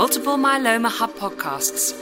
Multiple 0.00 0.38
Myeloma 0.38 0.88
Hub 0.88 1.12
podcasts, 1.16 1.92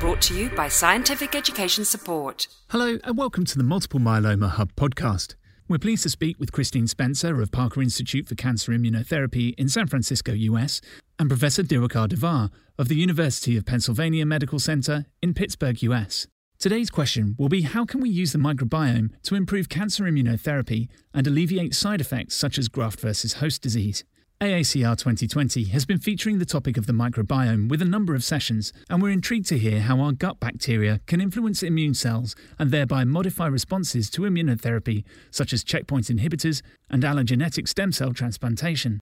brought 0.00 0.22
to 0.22 0.34
you 0.34 0.48
by 0.48 0.66
Scientific 0.66 1.34
Education 1.34 1.84
Support. 1.84 2.46
Hello, 2.70 2.98
and 3.04 3.18
welcome 3.18 3.44
to 3.44 3.58
the 3.58 3.64
Multiple 3.64 4.00
Myeloma 4.00 4.48
Hub 4.48 4.74
podcast. 4.76 5.34
We're 5.68 5.76
pleased 5.76 6.04
to 6.04 6.08
speak 6.08 6.40
with 6.40 6.52
Christine 6.52 6.86
Spencer 6.86 7.42
of 7.42 7.52
Parker 7.52 7.82
Institute 7.82 8.26
for 8.26 8.34
Cancer 8.34 8.72
Immunotherapy 8.72 9.54
in 9.58 9.68
San 9.68 9.88
Francisco, 9.88 10.32
US, 10.32 10.80
and 11.18 11.28
Professor 11.28 11.62
Diwakar 11.62 12.08
Davar 12.08 12.50
of 12.78 12.88
the 12.88 12.96
University 12.96 13.58
of 13.58 13.66
Pennsylvania 13.66 14.24
Medical 14.24 14.58
Center 14.58 15.04
in 15.20 15.34
Pittsburgh, 15.34 15.82
US. 15.82 16.26
Today's 16.58 16.88
question 16.88 17.36
will 17.38 17.50
be 17.50 17.60
how 17.60 17.84
can 17.84 18.00
we 18.00 18.08
use 18.08 18.32
the 18.32 18.38
microbiome 18.38 19.10
to 19.24 19.34
improve 19.34 19.68
cancer 19.68 20.04
immunotherapy 20.04 20.88
and 21.12 21.26
alleviate 21.26 21.74
side 21.74 22.00
effects 22.00 22.36
such 22.36 22.56
as 22.56 22.68
graft 22.68 23.00
versus 23.00 23.34
host 23.34 23.60
disease? 23.60 24.02
AACR 24.40 24.96
2020 24.96 25.64
has 25.64 25.84
been 25.84 25.98
featuring 25.98 26.38
the 26.38 26.46
topic 26.46 26.76
of 26.76 26.86
the 26.86 26.92
microbiome 26.92 27.68
with 27.68 27.82
a 27.82 27.84
number 27.84 28.14
of 28.14 28.22
sessions, 28.22 28.72
and 28.88 29.02
we're 29.02 29.10
intrigued 29.10 29.48
to 29.48 29.58
hear 29.58 29.80
how 29.80 29.98
our 29.98 30.12
gut 30.12 30.38
bacteria 30.38 31.00
can 31.08 31.20
influence 31.20 31.60
immune 31.60 31.92
cells 31.92 32.36
and 32.56 32.70
thereby 32.70 33.02
modify 33.02 33.48
responses 33.48 34.08
to 34.08 34.22
immunotherapy, 34.22 35.02
such 35.32 35.52
as 35.52 35.64
checkpoint 35.64 36.04
inhibitors 36.06 36.62
and 36.88 37.02
allogeneic 37.02 37.66
stem 37.66 37.90
cell 37.90 38.12
transplantation. 38.12 39.00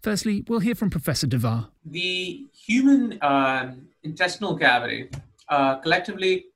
Firstly, 0.00 0.42
we'll 0.48 0.60
hear 0.60 0.74
from 0.74 0.88
Professor 0.88 1.26
Davar. 1.26 1.68
The 1.84 2.46
human 2.54 3.20
uh, 3.20 3.74
intestinal 4.04 4.56
cavity 4.56 5.10
uh, 5.50 5.80
collectively 5.80 6.46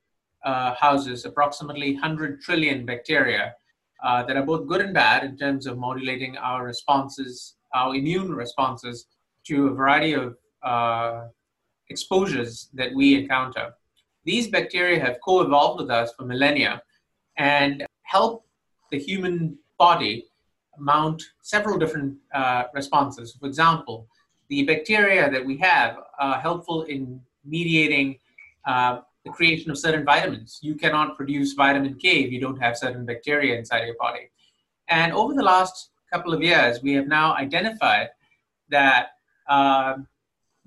uh, 0.43 0.75
houses 0.75 1.27
approximately 1.27 1.93
100 1.93 2.41
trillion 2.41 2.87
bacteria 2.87 3.57
uh, 4.03 4.23
that 4.23 4.39
are 4.39 4.43
both 4.43 4.67
good 4.67 4.81
and 4.81 4.95
bad 4.95 5.23
in 5.23 5.37
terms 5.37 5.67
of 5.67 5.77
modulating 5.77 6.39
our 6.39 6.65
responses, 6.65 7.56
our 7.77 7.95
immune 7.95 8.35
responses 8.35 9.07
to 9.45 9.69
a 9.69 9.75
variety 9.81 10.15
of 10.15 10.37
uh, 10.63 11.29
exposures 11.91 12.69
that 12.75 12.91
we 12.95 13.07
encounter. 13.21 13.75
These 14.25 14.49
bacteria 14.49 14.99
have 14.99 15.17
co 15.25 15.43
evolved 15.43 15.81
with 15.83 15.91
us 15.91 16.13
for 16.17 16.25
millennia 16.25 16.83
and 17.37 17.87
help 18.03 18.45
the 18.91 18.99
human 18.99 19.59
body 19.79 20.27
mount 20.79 21.23
several 21.43 21.79
different 21.79 22.17
uh, 22.35 22.65
responses. 22.75 23.37
For 23.39 23.47
example, 23.47 24.09
the 24.49 24.65
bacteria 24.65 25.31
that 25.31 25.45
we 25.45 25.57
have 25.59 25.97
are 26.19 26.41
helpful 26.41 26.83
in 26.85 27.21
mediating 27.45 28.19
uh, 28.67 29.01
the 29.25 29.31
creation 29.31 29.71
of 29.71 29.79
certain 29.79 30.05
vitamins. 30.05 30.59
You 30.63 30.75
cannot 30.75 31.17
produce 31.17 31.53
vitamin 31.53 31.95
K 31.95 32.25
if 32.25 32.33
you 32.33 32.41
don't 32.41 32.61
have 32.61 32.77
certain 32.77 33.05
bacteria 33.05 33.57
inside 33.59 33.85
your 33.87 33.97
body. 33.97 34.31
And 34.89 35.13
over 35.13 35.35
the 35.35 35.43
last 35.43 35.91
couple 36.13 36.33
of 36.33 36.43
years, 36.43 36.83
we 36.83 36.93
have 36.95 37.07
now 37.07 37.35
identified 37.35 38.09
that 38.69 39.09
uh, 39.49 39.95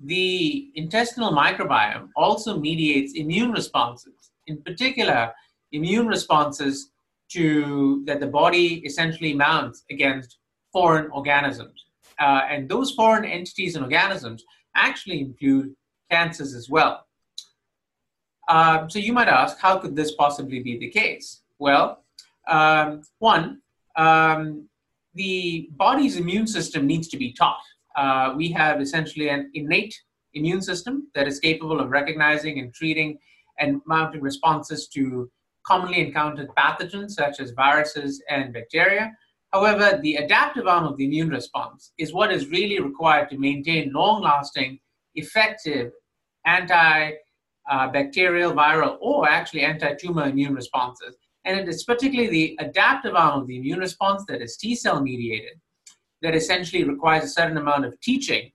the 0.00 0.70
intestinal 0.74 1.32
microbiome 1.32 2.08
also 2.16 2.58
mediates 2.58 3.14
immune 3.14 3.52
responses, 3.52 4.32
in 4.46 4.56
particular, 4.62 5.32
immune 5.72 6.06
responses 6.06 6.90
to 7.30 8.02
that 8.06 8.20
the 8.20 8.26
body 8.26 8.82
essentially 8.84 9.34
mounts 9.34 9.84
against 9.90 10.38
foreign 10.72 11.10
organisms. 11.10 11.84
Uh, 12.18 12.42
and 12.48 12.68
those 12.68 12.92
foreign 12.92 13.24
entities 13.24 13.76
and 13.76 13.84
organisms 13.84 14.44
actually 14.74 15.20
include 15.20 15.74
cancers 16.10 16.54
as 16.54 16.68
well. 16.68 17.06
Um, 18.48 18.90
so 18.90 18.98
you 18.98 19.12
might 19.12 19.28
ask, 19.28 19.58
how 19.58 19.78
could 19.78 19.94
this 19.94 20.12
possibly 20.12 20.60
be 20.60 20.76
the 20.76 20.88
case? 20.88 21.42
Well, 21.58 22.02
um, 22.48 23.02
one, 23.18 23.62
um, 23.96 24.68
the 25.14 25.68
body's 25.72 26.16
immune 26.16 26.46
system 26.46 26.86
needs 26.86 27.08
to 27.08 27.16
be 27.16 27.32
taught. 27.32 27.60
Uh, 27.96 28.34
we 28.36 28.50
have 28.52 28.80
essentially 28.80 29.28
an 29.28 29.50
innate 29.54 29.94
immune 30.34 30.62
system 30.62 31.08
that 31.14 31.26
is 31.26 31.40
capable 31.40 31.80
of 31.80 31.90
recognizing 31.90 32.58
and 32.58 32.72
treating 32.72 33.18
and 33.58 33.80
mounting 33.86 34.20
responses 34.20 34.88
to 34.88 35.30
commonly 35.66 36.00
encountered 36.00 36.48
pathogens 36.56 37.10
such 37.10 37.40
as 37.40 37.50
viruses 37.50 38.22
and 38.30 38.52
bacteria. 38.52 39.12
However, 39.52 39.98
the 40.00 40.16
adaptive 40.16 40.66
arm 40.66 40.84
of 40.84 40.96
the 40.96 41.04
immune 41.04 41.30
response 41.30 41.92
is 41.98 42.12
what 42.12 42.32
is 42.32 42.48
really 42.48 42.80
required 42.80 43.28
to 43.30 43.38
maintain 43.38 43.92
long 43.92 44.22
lasting, 44.22 44.78
effective 45.16 45.92
anti 46.46 47.12
uh, 47.68 47.90
viral, 47.90 48.96
or 49.00 49.28
actually 49.28 49.62
anti-tumor 49.62 50.24
immune 50.24 50.54
responses. 50.54 51.16
And 51.44 51.58
it 51.58 51.68
is 51.68 51.84
particularly 51.84 52.30
the 52.30 52.56
adaptive 52.60 53.14
arm 53.14 53.40
of 53.40 53.46
the 53.46 53.56
immune 53.56 53.78
response 53.78 54.24
that 54.28 54.42
is 54.42 54.56
T 54.56 54.74
cell 54.74 55.02
mediated 55.02 55.58
that 56.22 56.34
essentially 56.34 56.84
requires 56.84 57.24
a 57.24 57.28
certain 57.28 57.56
amount 57.56 57.84
of 57.86 57.98
teaching. 58.00 58.50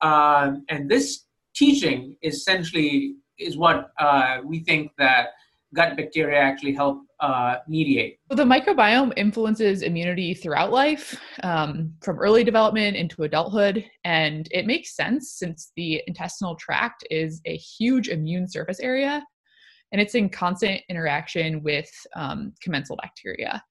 Um, 0.00 0.64
and 0.68 0.88
this 0.88 1.26
teaching 1.54 2.16
essentially 2.22 3.16
is 3.38 3.56
what 3.56 3.90
uh, 3.98 4.38
we 4.44 4.60
think 4.60 4.92
that 4.98 5.28
gut 5.74 5.96
bacteria 5.96 6.38
actually 6.38 6.72
help 6.72 7.02
uh, 7.20 7.56
mediate. 7.66 8.18
So 8.30 8.36
the 8.36 8.44
microbiome 8.44 9.12
influences 9.16 9.82
immunity 9.82 10.34
throughout 10.34 10.72
life, 10.72 11.20
um, 11.42 11.92
from 12.00 12.18
early 12.18 12.44
development 12.44 12.96
into 12.96 13.24
adulthood, 13.24 13.84
and 14.04 14.48
it 14.52 14.66
makes 14.66 14.94
sense 14.94 15.32
since 15.32 15.72
the 15.76 16.02
intestinal 16.06 16.54
tract 16.54 17.04
is 17.10 17.40
a 17.44 17.56
huge 17.56 18.08
immune 18.08 18.48
surface 18.48 18.80
area, 18.80 19.22
and 19.92 20.00
it's 20.00 20.14
in 20.14 20.28
constant 20.28 20.82
interaction 20.88 21.62
with 21.62 21.90
um, 22.14 22.52
commensal 22.62 22.96
bacteria. 22.96 23.62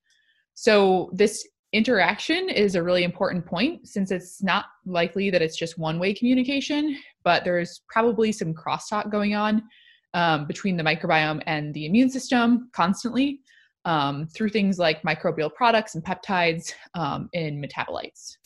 So 0.53 1.11
this 1.13 1.47
interaction 1.73 2.50
is 2.50 2.75
a 2.75 2.83
really 2.83 3.03
important 3.03 3.45
point 3.45 3.88
since 3.88 4.09
it's 4.09 4.41
not 4.41 4.66
likely 4.85 5.29
that 5.29 5.41
it's 5.41 5.57
just 5.57 5.78
one 5.78 6.00
way 6.00 6.13
communication, 6.13 6.97
but 7.23 7.44
there's 7.44 7.81
probably 7.89 8.31
some 8.31 8.53
crosstalk 8.53 9.11
going 9.11 9.35
on 9.35 9.63
um, 10.13 10.47
between 10.47 10.78
the 10.78 10.83
microbiome 10.83 11.44
and 11.45 11.73
the 11.73 11.85
immune 11.85 12.09
system 12.09 12.69
constantly 12.73 13.41
um, 13.85 14.28
through 14.28 14.49
things 14.49 14.79
like 14.79 15.01
microbial 15.03 15.53
products 15.53 15.95
and 15.95 16.03
peptides 16.03 16.73
um, 16.95 17.29
in 17.34 17.61
metabolites. 17.61 18.38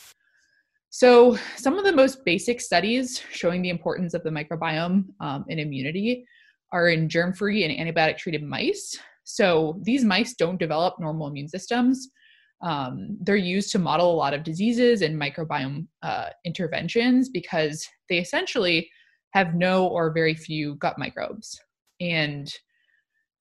So, 0.89 1.38
some 1.55 1.79
of 1.79 1.85
the 1.85 1.93
most 1.93 2.25
basic 2.25 2.59
studies 2.59 3.23
showing 3.31 3.61
the 3.61 3.69
importance 3.69 4.13
of 4.13 4.23
the 4.23 4.29
microbiome 4.29 5.05
um, 5.21 5.45
in 5.47 5.57
immunity 5.57 6.25
are 6.71 6.87
in 6.89 7.09
germ 7.09 7.33
free 7.33 7.63
and 7.63 7.73
antibiotic 7.73 8.17
treated 8.17 8.43
mice. 8.43 8.97
So, 9.23 9.79
these 9.83 10.03
mice 10.03 10.33
don't 10.33 10.59
develop 10.59 10.99
normal 10.99 11.27
immune 11.27 11.47
systems. 11.47 12.09
Um, 12.61 13.17
they're 13.21 13.35
used 13.35 13.71
to 13.71 13.79
model 13.79 14.11
a 14.11 14.15
lot 14.15 14.33
of 14.33 14.43
diseases 14.43 15.01
and 15.01 15.19
microbiome 15.19 15.87
uh, 16.03 16.29
interventions 16.45 17.29
because 17.29 17.87
they 18.07 18.19
essentially 18.19 18.89
have 19.33 19.55
no 19.55 19.87
or 19.87 20.11
very 20.11 20.35
few 20.35 20.75
gut 20.75 20.97
microbes. 20.97 21.59
And 21.99 22.53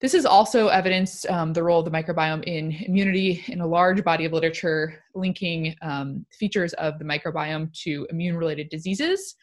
this 0.00 0.14
is 0.14 0.24
also 0.24 0.68
evidenced 0.68 1.26
um, 1.26 1.52
the 1.52 1.62
role 1.62 1.80
of 1.80 1.84
the 1.84 1.90
microbiome 1.90 2.42
in 2.44 2.72
immunity 2.72 3.44
in 3.48 3.60
a 3.60 3.66
large 3.66 4.02
body 4.02 4.24
of 4.24 4.32
literature 4.32 5.02
linking 5.14 5.74
um, 5.82 6.24
features 6.38 6.72
of 6.74 6.98
the 6.98 7.04
microbiome 7.04 7.70
to 7.82 8.06
immune 8.10 8.36
related 8.36 8.70
diseases. 8.70 9.34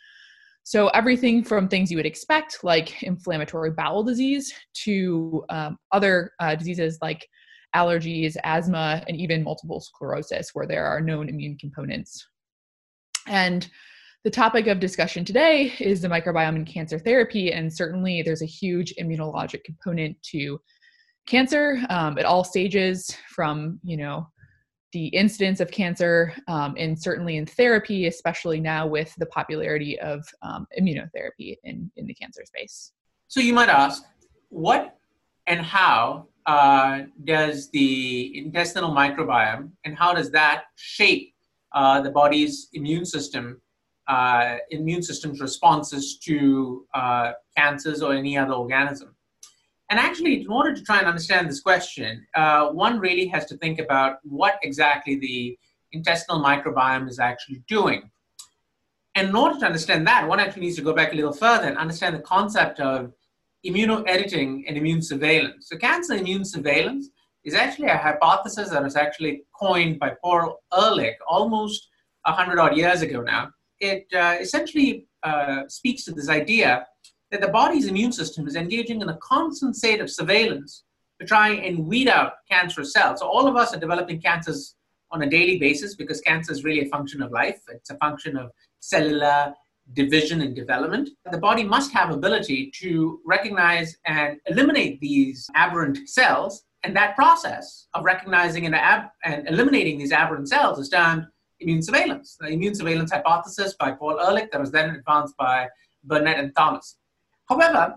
So, 0.67 0.89
everything 0.89 1.45
from 1.45 1.69
things 1.69 1.89
you 1.89 1.95
would 1.95 2.05
expect, 2.05 2.61
like 2.61 3.01
inflammatory 3.01 3.71
bowel 3.71 4.03
disease, 4.03 4.53
to 4.83 5.45
um, 5.47 5.77
other 5.93 6.33
uh, 6.41 6.55
diseases 6.55 6.99
like 7.01 7.25
allergies, 7.73 8.35
asthma, 8.43 9.01
and 9.07 9.15
even 9.15 9.45
multiple 9.45 9.79
sclerosis, 9.79 10.49
where 10.51 10.67
there 10.67 10.85
are 10.85 10.99
known 10.99 11.29
immune 11.29 11.57
components. 11.57 12.27
And 13.27 13.69
the 14.25 14.29
topic 14.29 14.67
of 14.67 14.81
discussion 14.81 15.23
today 15.23 15.71
is 15.79 16.01
the 16.01 16.09
microbiome 16.09 16.57
in 16.57 16.65
cancer 16.65 16.99
therapy, 16.99 17.53
and 17.53 17.73
certainly 17.73 18.21
there's 18.21 18.41
a 18.41 18.45
huge 18.45 18.93
immunologic 18.99 19.63
component 19.63 20.21
to 20.33 20.59
cancer 21.27 21.79
um, 21.89 22.17
at 22.17 22.25
all 22.25 22.43
stages, 22.43 23.15
from 23.29 23.79
you 23.85 23.95
know 23.95 24.27
the 24.93 25.07
incidence 25.07 25.59
of 25.59 25.69
cancer, 25.71 26.33
um, 26.47 26.75
and 26.77 26.97
certainly 26.97 27.37
in 27.37 27.45
therapy, 27.45 28.07
especially 28.07 28.59
now 28.59 28.87
with 28.87 29.13
the 29.15 29.25
popularity 29.27 29.99
of 29.99 30.25
um, 30.41 30.65
immunotherapy 30.79 31.57
in 31.63 31.91
in 31.97 32.05
the 32.05 32.13
cancer 32.13 32.43
space. 32.45 32.93
So 33.27 33.39
you 33.39 33.53
might 33.53 33.69
ask, 33.69 34.03
what 34.49 34.97
and 35.45 35.61
how 35.61 36.27
uh, 36.45 37.01
does 37.25 37.69
the 37.71 38.37
intestinal 38.37 38.91
microbiome 38.91 39.71
and 39.83 39.97
how 39.97 40.13
does 40.13 40.31
that 40.31 40.65
shape 40.75 41.33
uh, 41.73 41.99
the 42.01 42.09
body's 42.09 42.69
immune 42.73 43.05
system 43.05 43.61
uh, 44.07 44.55
immune 44.69 45.03
system's 45.03 45.41
responses 45.41 46.17
to 46.19 46.85
uh, 46.93 47.33
cancers 47.55 48.01
or 48.01 48.13
any 48.13 48.37
other 48.37 48.53
organism. 48.53 49.15
And 49.89 49.99
actually, 49.99 50.41
in 50.41 50.47
order 50.47 50.73
to 50.73 50.83
try 50.83 50.99
and 50.99 51.07
understand 51.07 51.49
this 51.49 51.61
question, 51.61 52.25
uh, 52.35 52.69
one 52.69 52.99
really 52.99 53.27
has 53.27 53.45
to 53.45 53.57
think 53.57 53.79
about 53.79 54.17
what 54.23 54.59
exactly 54.61 55.17
the 55.17 55.57
intestinal 55.93 56.43
microbiome 56.43 57.07
is 57.09 57.19
actually 57.19 57.63
doing. 57.67 58.09
And 59.15 59.29
in 59.29 59.35
order 59.35 59.57
to 59.59 59.65
understand 59.65 60.05
that, 60.07 60.27
one 60.27 60.39
actually 60.39 60.63
needs 60.63 60.75
to 60.75 60.81
go 60.81 60.93
back 60.93 61.13
a 61.13 61.15
little 61.15 61.33
further 61.33 61.67
and 61.67 61.77
understand 61.77 62.15
the 62.15 62.19
concept 62.19 62.79
of 62.79 63.13
immunoediting 63.65 64.63
and 64.67 64.77
immune 64.77 65.01
surveillance. 65.01 65.69
So, 65.69 65.77
cancer 65.77 66.15
immune 66.15 66.45
surveillance 66.45 67.09
is 67.43 67.53
actually 67.53 67.87
a 67.87 67.97
hypothesis 67.97 68.69
that 68.69 68.83
was 68.83 68.97
actually 68.97 69.43
coined 69.57 69.99
by 69.99 70.13
Paul 70.21 70.59
Ehrlich 70.77 71.15
almost 71.27 71.87
100 72.25 72.59
odd 72.59 72.75
years 72.75 73.01
ago 73.01 73.21
now 73.21 73.49
it 73.79 74.07
uh, 74.13 74.35
essentially 74.39 75.07
uh, 75.23 75.63
speaks 75.67 76.03
to 76.05 76.11
this 76.11 76.29
idea 76.29 76.85
that 77.31 77.41
the 77.41 77.47
body's 77.47 77.87
immune 77.87 78.11
system 78.11 78.47
is 78.47 78.55
engaging 78.55 79.01
in 79.01 79.09
a 79.09 79.17
constant 79.17 79.75
state 79.75 79.99
of 79.99 80.09
surveillance 80.09 80.83
to 81.19 81.25
try 81.25 81.49
and 81.49 81.85
weed 81.85 82.07
out 82.07 82.33
cancerous 82.49 82.93
cells. 82.93 83.19
So 83.19 83.27
all 83.27 83.47
of 83.47 83.55
us 83.55 83.73
are 83.73 83.79
developing 83.79 84.21
cancers 84.21 84.75
on 85.11 85.21
a 85.21 85.29
daily 85.29 85.57
basis 85.57 85.95
because 85.95 86.21
cancer 86.21 86.51
is 86.51 86.63
really 86.63 86.85
a 86.85 86.89
function 86.89 87.21
of 87.21 87.31
life. 87.31 87.59
It's 87.69 87.89
a 87.89 87.97
function 87.97 88.37
of 88.37 88.51
cellular 88.79 89.53
division 89.93 90.41
and 90.41 90.55
development. 90.55 91.09
The 91.31 91.37
body 91.37 91.63
must 91.63 91.91
have 91.93 92.11
ability 92.11 92.71
to 92.81 93.19
recognize 93.25 93.95
and 94.05 94.37
eliminate 94.47 94.99
these 94.99 95.49
aberrant 95.55 96.09
cells. 96.09 96.63
And 96.83 96.95
that 96.95 97.15
process 97.15 97.87
of 97.93 98.03
recognizing 98.03 98.65
and, 98.65 98.75
ab- 98.75 99.09
and 99.23 99.47
eliminating 99.47 99.97
these 99.97 100.11
aberrant 100.11 100.49
cells 100.49 100.77
is 100.77 100.89
done 100.89 101.27
immune 101.59 101.81
surveillance. 101.81 102.37
The 102.39 102.47
immune 102.47 102.75
surveillance 102.75 103.11
hypothesis 103.11 103.75
by 103.79 103.91
Paul 103.91 104.19
Ehrlich 104.19 104.51
that 104.51 104.59
was 104.59 104.71
then 104.71 104.91
advanced 104.91 105.35
by 105.37 105.67
Burnet 106.03 106.37
and 106.37 106.55
Thomas. 106.55 106.97
However, 107.49 107.95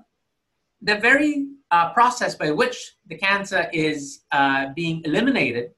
the 0.83 0.97
very 0.97 1.49
uh, 1.71 1.93
process 1.93 2.35
by 2.35 2.51
which 2.51 2.97
the 3.07 3.17
cancer 3.17 3.69
is 3.73 4.21
uh, 4.33 4.67
being 4.75 5.03
eliminated 5.05 5.71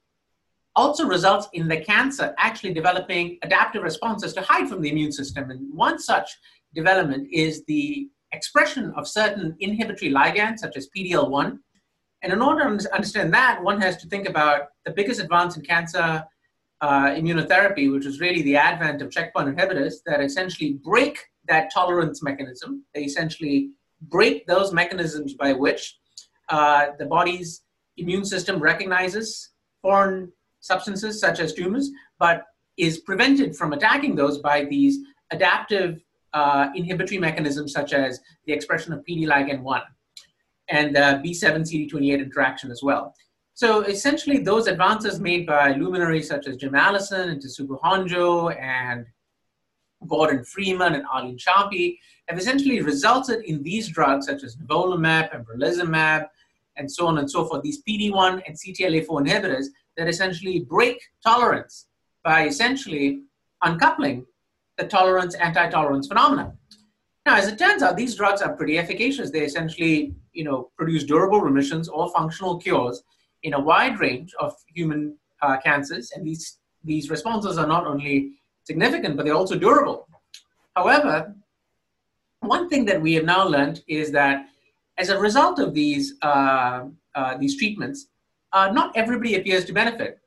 also 0.75 1.05
results 1.05 1.47
in 1.53 1.67
the 1.67 1.77
cancer 1.77 2.33
actually 2.37 2.73
developing 2.73 3.37
adaptive 3.43 3.83
responses 3.83 4.33
to 4.33 4.41
hide 4.41 4.67
from 4.67 4.81
the 4.81 4.89
immune 4.89 5.11
system. 5.11 5.51
And 5.51 5.71
one 5.73 5.99
such 5.99 6.35
development 6.73 7.27
is 7.31 7.63
the 7.65 8.09
expression 8.31 8.91
of 8.97 9.07
certain 9.07 9.55
inhibitory 9.59 10.11
ligands, 10.11 10.59
such 10.59 10.75
as 10.75 10.89
PD-L1. 10.95 11.59
And 12.23 12.33
in 12.33 12.41
order 12.41 12.75
to 12.75 12.93
understand 12.95 13.33
that, 13.33 13.63
one 13.63 13.79
has 13.81 13.97
to 13.97 14.07
think 14.07 14.27
about 14.27 14.69
the 14.85 14.91
biggest 14.91 15.21
advance 15.21 15.57
in 15.57 15.63
cancer 15.63 16.23
uh, 16.81 17.09
immunotherapy, 17.09 17.91
which 17.91 18.05
is 18.05 18.19
really 18.19 18.41
the 18.41 18.55
advent 18.55 19.01
of 19.01 19.11
checkpoint 19.11 19.55
inhibitors 19.55 19.95
that 20.05 20.21
essentially 20.21 20.79
break 20.83 21.19
that 21.47 21.71
tolerance 21.73 22.23
mechanism. 22.23 22.83
They 22.93 23.03
essentially 23.03 23.71
break 24.01 24.45
those 24.47 24.73
mechanisms 24.73 25.33
by 25.33 25.53
which 25.53 25.97
uh, 26.49 26.87
the 26.99 27.05
body's 27.05 27.61
immune 27.97 28.25
system 28.25 28.59
recognizes 28.59 29.51
foreign 29.81 30.31
substances 30.59 31.19
such 31.19 31.39
as 31.39 31.53
tumors, 31.53 31.91
but 32.19 32.45
is 32.77 32.99
prevented 32.99 33.55
from 33.55 33.73
attacking 33.73 34.15
those 34.15 34.39
by 34.39 34.65
these 34.65 34.99
adaptive 35.31 36.01
uh, 36.33 36.69
inhibitory 36.75 37.19
mechanisms 37.19 37.71
such 37.71 37.93
as 37.93 38.19
the 38.45 38.53
expression 38.53 38.93
of 38.93 39.03
PD 39.05 39.25
ligand 39.27 39.61
1 39.61 39.81
and 40.69 40.95
the 40.95 41.21
B7 41.23 41.61
CD28 41.61 42.19
interaction 42.19 42.71
as 42.71 42.81
well. 42.81 43.13
So 43.53 43.81
essentially, 43.81 44.39
those 44.39 44.67
advances 44.67 45.19
made 45.19 45.45
by 45.45 45.73
luminaries 45.73 46.27
such 46.27 46.47
as 46.47 46.57
Jim 46.57 46.73
Allison 46.73 47.29
and 47.29 47.41
Tasuku 47.41 47.79
Honjo 47.81 48.59
and 48.59 49.05
Gordon 50.07 50.43
Freeman 50.43 50.93
and 50.95 51.05
Arlene 51.11 51.37
Sharpe 51.37 51.97
have 52.27 52.37
essentially 52.37 52.81
resulted 52.81 53.43
in 53.45 53.63
these 53.63 53.89
drugs 53.89 54.27
such 54.27 54.43
as 54.43 54.55
nivolumab, 54.55 55.31
pembrolizumab, 55.31 56.27
and 56.77 56.91
so 56.91 57.07
on 57.07 57.17
and 57.19 57.29
so 57.29 57.45
forth, 57.45 57.61
these 57.61 57.83
PD-1 57.83 58.41
and 58.47 58.55
CTLA-4 58.55 59.07
inhibitors 59.07 59.65
that 59.97 60.07
essentially 60.07 60.61
break 60.61 60.99
tolerance 61.23 61.87
by 62.23 62.47
essentially 62.47 63.21
uncoupling 63.61 64.25
the 64.77 64.85
tolerance 64.85 65.35
anti-tolerance 65.35 66.07
phenomenon. 66.07 66.57
Now, 67.25 67.37
as 67.37 67.47
it 67.47 67.57
turns 67.57 67.83
out, 67.83 67.95
these 67.95 68.15
drugs 68.15 68.41
are 68.41 68.53
pretty 68.53 68.77
efficacious. 68.77 69.31
They 69.31 69.43
essentially, 69.43 70.13
you 70.33 70.43
know, 70.43 70.71
produce 70.75 71.03
durable 71.03 71.41
remissions 71.41 71.87
or 71.87 72.11
functional 72.11 72.57
cures 72.57 73.03
in 73.43 73.53
a 73.53 73.59
wide 73.59 73.99
range 73.99 74.33
of 74.39 74.55
human 74.67 75.17
uh, 75.41 75.57
cancers, 75.63 76.11
and 76.15 76.25
these 76.25 76.57
these 76.85 77.09
responses 77.09 77.57
are 77.57 77.67
not 77.67 77.87
only 77.87 78.31
significant, 78.63 79.15
but 79.17 79.25
they're 79.25 79.35
also 79.35 79.57
durable. 79.57 80.07
However, 80.75 81.35
one 82.39 82.69
thing 82.69 82.85
that 82.85 83.01
we 83.01 83.13
have 83.13 83.25
now 83.25 83.47
learned 83.47 83.83
is 83.87 84.11
that 84.11 84.47
as 84.97 85.09
a 85.09 85.19
result 85.19 85.59
of 85.59 85.73
these 85.73 86.15
uh, 86.21 86.85
uh, 87.15 87.37
these 87.37 87.57
treatments, 87.57 88.07
uh, 88.51 88.71
not 88.71 88.95
everybody 88.95 89.35
appears 89.35 89.65
to 89.65 89.73
benefit. 89.73 90.19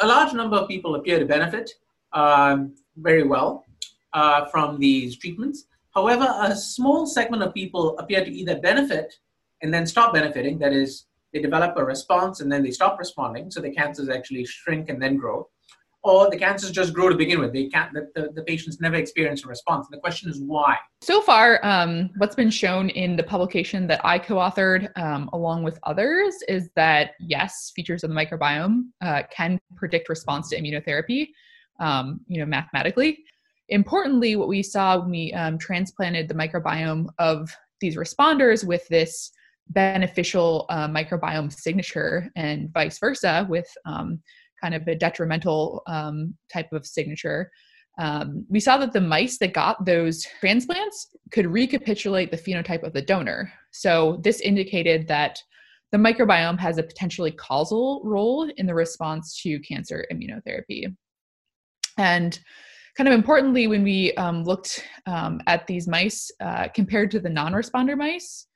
A 0.00 0.06
large 0.06 0.32
number 0.32 0.56
of 0.56 0.68
people 0.68 0.94
appear 0.94 1.18
to 1.18 1.26
benefit 1.26 1.70
um, 2.12 2.74
very 2.96 3.22
well 3.22 3.64
uh, 4.12 4.46
from 4.46 4.78
these 4.78 5.16
treatments. 5.16 5.64
However, 5.94 6.26
a 6.40 6.56
small 6.56 7.06
segment 7.06 7.42
of 7.42 7.52
people 7.52 7.98
appear 7.98 8.24
to 8.24 8.30
either 8.30 8.58
benefit 8.58 9.14
and 9.62 9.72
then 9.74 9.86
stop 9.86 10.14
benefiting, 10.14 10.58
that 10.58 10.72
is, 10.72 11.04
they 11.32 11.40
develop 11.40 11.76
a 11.76 11.84
response 11.84 12.40
and 12.40 12.50
then 12.50 12.62
they 12.62 12.70
stop 12.70 12.98
responding, 12.98 13.50
so 13.50 13.60
the 13.60 13.70
cancers 13.70 14.08
actually 14.08 14.44
shrink 14.46 14.88
and 14.88 15.02
then 15.02 15.16
grow 15.16 15.48
or 16.02 16.30
the 16.30 16.36
cancers 16.36 16.70
just 16.70 16.94
grow 16.94 17.08
to 17.08 17.14
begin 17.14 17.40
with. 17.40 17.52
They 17.52 17.66
can't, 17.66 17.92
the, 17.92 18.08
the, 18.14 18.30
the 18.34 18.42
patients 18.42 18.80
never 18.80 18.96
experience 18.96 19.44
a 19.44 19.48
response. 19.48 19.86
And 19.86 19.96
the 19.96 20.00
question 20.00 20.30
is 20.30 20.40
why? 20.40 20.76
So 21.02 21.20
far, 21.20 21.64
um, 21.64 22.10
what's 22.16 22.34
been 22.34 22.50
shown 22.50 22.88
in 22.90 23.16
the 23.16 23.22
publication 23.22 23.86
that 23.88 24.00
I 24.04 24.18
co 24.18 24.36
authored 24.36 24.96
um, 24.98 25.28
along 25.32 25.62
with 25.62 25.78
others 25.82 26.34
is 26.48 26.70
that 26.74 27.12
yes, 27.20 27.72
features 27.74 28.02
of 28.02 28.10
the 28.10 28.16
microbiome 28.16 28.84
uh, 29.02 29.22
can 29.30 29.60
predict 29.76 30.08
response 30.08 30.48
to 30.50 30.60
immunotherapy, 30.60 31.28
um, 31.80 32.20
you 32.26 32.40
know, 32.40 32.46
mathematically. 32.46 33.22
Importantly, 33.68 34.36
what 34.36 34.48
we 34.48 34.62
saw 34.62 34.98
when 34.98 35.10
we 35.10 35.32
um, 35.34 35.58
transplanted 35.58 36.28
the 36.28 36.34
microbiome 36.34 37.08
of 37.18 37.54
these 37.80 37.96
responders 37.96 38.64
with 38.64 38.86
this 38.88 39.30
beneficial 39.68 40.66
uh, 40.68 40.88
microbiome 40.88 41.52
signature 41.52 42.28
and 42.36 42.72
vice 42.72 42.98
versa 42.98 43.46
with 43.48 43.68
um, 43.86 44.20
kind 44.60 44.74
of 44.74 44.86
a 44.86 44.94
detrimental 44.94 45.82
um, 45.86 46.34
type 46.52 46.72
of 46.72 46.86
signature. 46.86 47.50
Um, 47.98 48.46
we 48.48 48.60
saw 48.60 48.78
that 48.78 48.92
the 48.92 49.00
mice 49.00 49.38
that 49.38 49.52
got 49.52 49.84
those 49.84 50.24
transplants 50.40 51.08
could 51.32 51.46
recapitulate 51.46 52.30
the 52.30 52.38
phenotype 52.38 52.82
of 52.82 52.92
the 52.92 53.02
donor. 53.02 53.52
So 53.72 54.20
this 54.22 54.40
indicated 54.40 55.08
that 55.08 55.42
the 55.92 55.98
microbiome 55.98 56.58
has 56.60 56.78
a 56.78 56.82
potentially 56.82 57.32
causal 57.32 58.00
role 58.04 58.50
in 58.56 58.66
the 58.66 58.74
response 58.74 59.40
to 59.42 59.58
cancer 59.60 60.06
immunotherapy. 60.12 60.94
And 61.98 62.38
kind 62.96 63.08
of 63.08 63.14
importantly, 63.14 63.66
when 63.66 63.82
we 63.82 64.14
um, 64.14 64.44
looked 64.44 64.84
um, 65.06 65.40
at 65.46 65.66
these 65.66 65.88
mice 65.88 66.30
uh, 66.40 66.68
compared 66.74 67.10
to 67.10 67.20
the 67.20 67.28
non 67.28 67.52
responder 67.52 67.98
mice, 67.98 68.46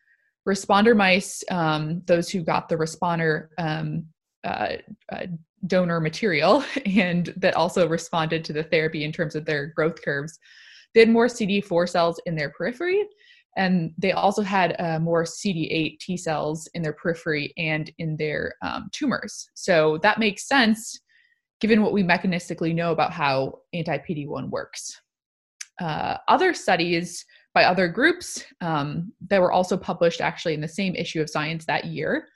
responder 0.48 0.96
mice, 0.96 1.42
um, 1.50 2.02
those 2.06 2.30
who 2.30 2.42
got 2.42 2.68
the 2.68 2.76
responder 2.76 3.48
um, 3.58 4.06
uh, 4.44 4.76
uh, 5.12 5.26
donor 5.66 6.00
material 6.00 6.64
and 6.86 7.32
that 7.36 7.54
also 7.54 7.88
responded 7.88 8.44
to 8.44 8.52
the 8.52 8.64
therapy 8.64 9.04
in 9.04 9.12
terms 9.12 9.34
of 9.34 9.44
their 9.44 9.66
growth 9.66 10.02
curves. 10.02 10.38
They 10.94 11.00
had 11.00 11.10
more 11.10 11.26
CD4 11.26 11.88
cells 11.88 12.20
in 12.26 12.36
their 12.36 12.50
periphery, 12.50 13.04
and 13.56 13.92
they 13.98 14.12
also 14.12 14.42
had 14.42 14.76
uh, 14.78 14.98
more 14.98 15.24
CD8 15.24 15.98
T 15.98 16.16
cells 16.16 16.68
in 16.74 16.82
their 16.82 16.92
periphery 16.92 17.52
and 17.56 17.90
in 17.98 18.16
their 18.16 18.54
um, 18.62 18.88
tumors. 18.92 19.48
So 19.54 19.98
that 20.02 20.18
makes 20.18 20.46
sense 20.46 21.00
given 21.60 21.82
what 21.82 21.92
we 21.92 22.02
mechanistically 22.02 22.74
know 22.74 22.92
about 22.92 23.12
how 23.12 23.60
anti 23.72 23.98
PD1 23.98 24.50
works. 24.50 25.00
Uh, 25.80 26.16
other 26.28 26.54
studies 26.54 27.24
by 27.54 27.64
other 27.64 27.88
groups 27.88 28.44
um, 28.60 29.12
that 29.28 29.40
were 29.40 29.52
also 29.52 29.76
published 29.76 30.20
actually 30.20 30.54
in 30.54 30.60
the 30.60 30.68
same 30.68 30.94
issue 30.94 31.20
of 31.20 31.30
Science 31.30 31.64
that 31.66 31.86
year 31.86 32.28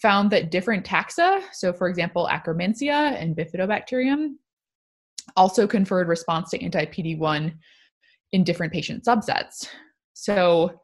found 0.00 0.30
that 0.30 0.50
different 0.50 0.84
taxa, 0.84 1.42
so 1.52 1.72
for 1.72 1.88
example, 1.88 2.28
Akkermansia 2.30 3.20
and 3.20 3.36
Bifidobacterium, 3.36 4.34
also 5.36 5.66
conferred 5.66 6.08
response 6.08 6.50
to 6.50 6.62
anti 6.62 6.86
PD1 6.86 7.54
in 8.32 8.44
different 8.44 8.72
patient 8.72 9.04
subsets. 9.04 9.68
So, 10.14 10.80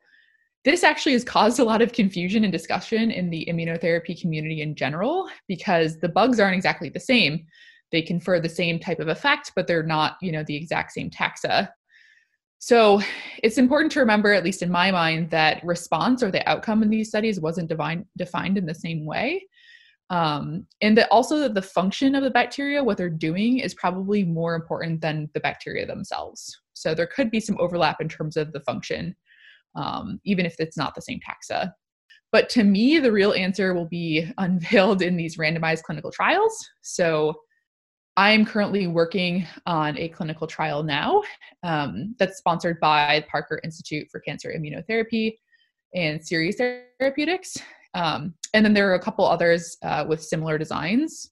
this 0.64 0.83
actually 0.83 1.12
has 1.12 1.25
caused 1.25 1.59
a 1.61 1.64
lot 1.64 1.83
of 1.83 1.92
confusion 1.92 2.42
and 2.42 2.52
discussion 2.52 3.11
in 3.11 3.28
the 3.28 3.47
immunotherapy 3.50 4.18
community 4.18 4.62
in 4.62 4.75
general 4.75 5.28
because 5.47 5.99
the 5.99 6.09
bugs 6.09 6.40
aren't 6.40 6.56
exactly 6.56 6.88
the 6.88 6.99
same. 6.99 7.44
They 7.92 8.00
confer 8.00 8.40
the 8.40 8.49
same 8.49 8.78
type 8.78 8.99
of 8.99 9.09
effect, 9.09 9.52
but 9.54 9.66
they're 9.66 9.83
not, 9.83 10.16
you 10.23 10.33
know, 10.33 10.42
the 10.47 10.56
exact 10.56 10.92
same 10.92 11.11
taxa. 11.11 11.68
So 12.64 13.02
it's 13.42 13.59
important 13.59 13.92
to 13.92 14.00
remember, 14.00 14.33
at 14.33 14.42
least 14.42 14.62
in 14.62 14.71
my 14.71 14.90
mind, 14.90 15.28
that 15.28 15.62
response 15.62 16.23
or 16.23 16.30
the 16.30 16.49
outcome 16.49 16.83
in 16.83 16.88
these 16.88 17.11
studies 17.11 17.38
wasn't 17.38 17.68
divine, 17.68 18.06
defined 18.16 18.56
in 18.56 18.64
the 18.64 18.75
same 18.75 19.04
way. 19.04 19.47
Um, 20.09 20.66
and 20.80 20.97
that 20.97 21.11
also 21.11 21.40
that 21.40 21.52
the 21.52 21.61
function 21.61 22.14
of 22.14 22.23
the 22.23 22.30
bacteria, 22.30 22.83
what 22.83 22.97
they're 22.97 23.11
doing, 23.11 23.59
is 23.59 23.75
probably 23.75 24.25
more 24.25 24.54
important 24.54 25.02
than 25.02 25.28
the 25.35 25.40
bacteria 25.40 25.85
themselves. 25.85 26.59
So 26.73 26.94
there 26.94 27.06
could 27.06 27.30
be 27.30 27.38
some 27.38 27.59
overlap 27.61 28.00
in 28.00 28.09
terms 28.09 28.35
of 28.35 28.50
the 28.54 28.61
function, 28.61 29.14
um, 29.76 30.18
even 30.25 30.47
if 30.47 30.54
it's 30.59 30.78
not 30.78 30.94
the 30.94 31.02
same 31.02 31.21
taxa. 31.21 31.71
But 32.33 32.49
to 32.49 32.64
me, 32.64 32.99
the 32.99 33.12
real 33.12 33.35
answer 33.35 33.75
will 33.75 33.88
be 33.88 34.33
unveiled 34.38 35.02
in 35.02 35.18
these 35.18 35.37
randomized 35.37 35.83
clinical 35.83 36.11
trials. 36.11 36.66
So 36.80 37.35
I'm 38.16 38.44
currently 38.44 38.87
working 38.87 39.47
on 39.66 39.99
a 39.99 40.09
clinical 40.09 40.47
trial 40.47 40.85
now 40.85 41.23
um, 41.64 42.14
that's 42.18 42.38
sponsored 42.38 42.78
by 42.78 43.21
the 43.21 43.30
Parker 43.30 43.61
Institute 43.64 44.06
for 44.11 44.21
Cancer 44.21 44.54
Immunotherapy 44.56 45.37
and 45.94 46.25
Seres 46.25 46.56
Therapeutics. 46.56 47.56
Um, 47.94 48.35
and 48.52 48.64
then 48.64 48.73
there 48.73 48.88
are 48.90 48.94
a 48.94 49.00
couple 49.00 49.26
others 49.26 49.76
uh, 49.83 50.04
with 50.09 50.23
similar 50.23 50.59
designs. 50.59 51.30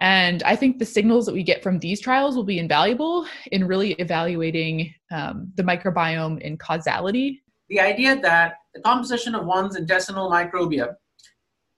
And 0.00 0.42
I 0.42 0.56
think 0.56 0.78
the 0.78 0.86
signals 0.86 1.26
that 1.26 1.34
we 1.34 1.42
get 1.42 1.62
from 1.62 1.78
these 1.78 2.00
trials 2.00 2.36
will 2.36 2.44
be 2.44 2.58
invaluable 2.58 3.26
in 3.52 3.66
really 3.66 3.92
evaluating 3.92 4.94
um, 5.10 5.52
the 5.56 5.62
microbiome 5.62 6.40
in 6.40 6.56
causality. 6.58 7.42
The 7.68 7.80
idea 7.80 8.20
that 8.20 8.54
the 8.74 8.80
composition 8.80 9.34
of 9.34 9.46
one's 9.46 9.76
intestinal 9.76 10.30
microbiome 10.30 10.94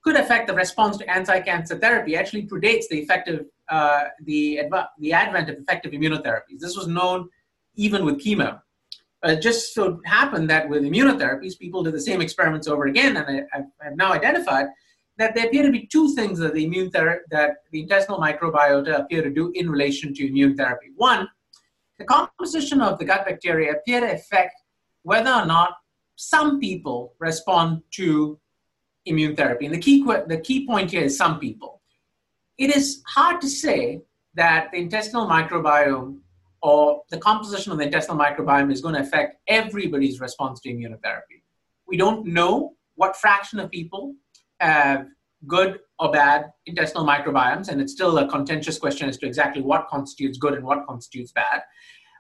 could 0.03 0.17
affect 0.17 0.49
the 0.49 0.55
response 0.55 0.97
to 0.99 1.09
anti-cancer 1.09 1.79
therapy 1.79 2.17
actually 2.17 2.47
predates 2.47 2.89
the 2.91 2.99
effective 2.99 3.47
uh, 3.69 4.05
the, 4.25 4.59
adv- 4.59 4.89
the 4.99 5.13
advent 5.13 5.49
of 5.49 5.57
effective 5.57 5.93
immunotherapies. 5.93 6.59
This 6.59 6.77
was 6.77 6.89
known 6.89 7.29
even 7.75 8.05
with 8.05 8.23
chemo. 8.23 8.61
It 9.25 9.41
just 9.41 9.73
so 9.73 10.01
happened 10.05 10.51
that 10.51 10.69
with 10.69 10.83
immunotherapies, 10.83 11.59
people 11.59 11.83
did 11.83 11.95
the 11.95 12.01
same 12.01 12.21
experiments 12.21 12.67
over 12.67 12.87
again, 12.87 13.17
and 13.17 13.47
I, 13.55 13.85
have 13.85 13.97
now 13.97 14.13
identified 14.13 14.67
that 15.17 15.35
there 15.35 15.47
appear 15.47 15.63
to 15.63 15.71
be 15.71 15.87
two 15.87 16.15
things 16.15 16.39
that 16.41 16.55
the 16.55 16.65
immune 16.65 16.91
ther- 16.91 17.23
that 17.31 17.59
the 17.71 17.83
intestinal 17.83 18.19
microbiota 18.19 18.99
appear 19.01 19.23
to 19.23 19.31
do 19.31 19.53
in 19.55 19.71
relation 19.71 20.13
to 20.15 20.27
immune 20.27 20.57
therapy. 20.57 20.89
One, 20.97 21.29
the 21.99 22.05
composition 22.05 22.81
of 22.81 22.99
the 22.99 23.05
gut 23.05 23.25
bacteria 23.25 23.73
appear 23.73 24.01
to 24.01 24.13
affect 24.13 24.55
whether 25.03 25.31
or 25.31 25.47
not 25.47 25.77
some 26.17 26.59
people 26.59 27.15
respond 27.21 27.83
to 27.93 28.39
immune 29.07 29.37
therapy. 29.37 29.67
And 29.67 29.75
the 29.75 29.79
key, 29.79 30.05
the 30.05 30.41
key 30.43 30.67
point 30.67 30.91
here 30.91 31.03
is 31.03 31.17
some 31.17 31.39
people. 31.39 31.81
It 32.59 32.75
is 32.75 33.03
hard 33.07 33.41
to 33.41 33.49
say 33.49 34.03
that 34.35 34.71
the 34.73 34.79
intestinal 34.79 35.27
microbiome 35.27 36.19
or 36.63 37.03
the 37.11 37.19
composition 37.19 37.73
of 37.73 37.79
the 37.79 37.85
intestinal 37.85 38.19
microbiome 38.19 38.73
is 38.73 38.81
going 38.81 38.95
to 38.95 39.01
affect 39.01 39.37
everybody's 39.49 40.21
response 40.21 40.61
to 40.61 40.73
immunotherapy. 40.73 41.43
We 41.87 41.97
don't 41.97 42.27
know 42.27 42.75
what 42.95 43.17
fraction 43.17 43.59
of 43.59 43.71
people 43.71 44.15
have 44.61 45.07
good 45.47 45.81
or 45.99 46.13
bad 46.13 46.53
intestinal 46.67 47.05
microbiomes, 47.05 47.69
and 47.69 47.81
it's 47.81 47.93
still 47.93 48.17
a 48.19 48.29
contentious 48.29 48.79
question 48.79 49.09
as 49.09 49.19
to 49.19 49.27
exactly 49.27 49.61
what 49.61 49.89
constitutes 49.89 50.39
good 50.39 50.55
and 50.55 50.65
what 50.65 50.87
constitutes 50.87 51.33
bad. 51.33 51.63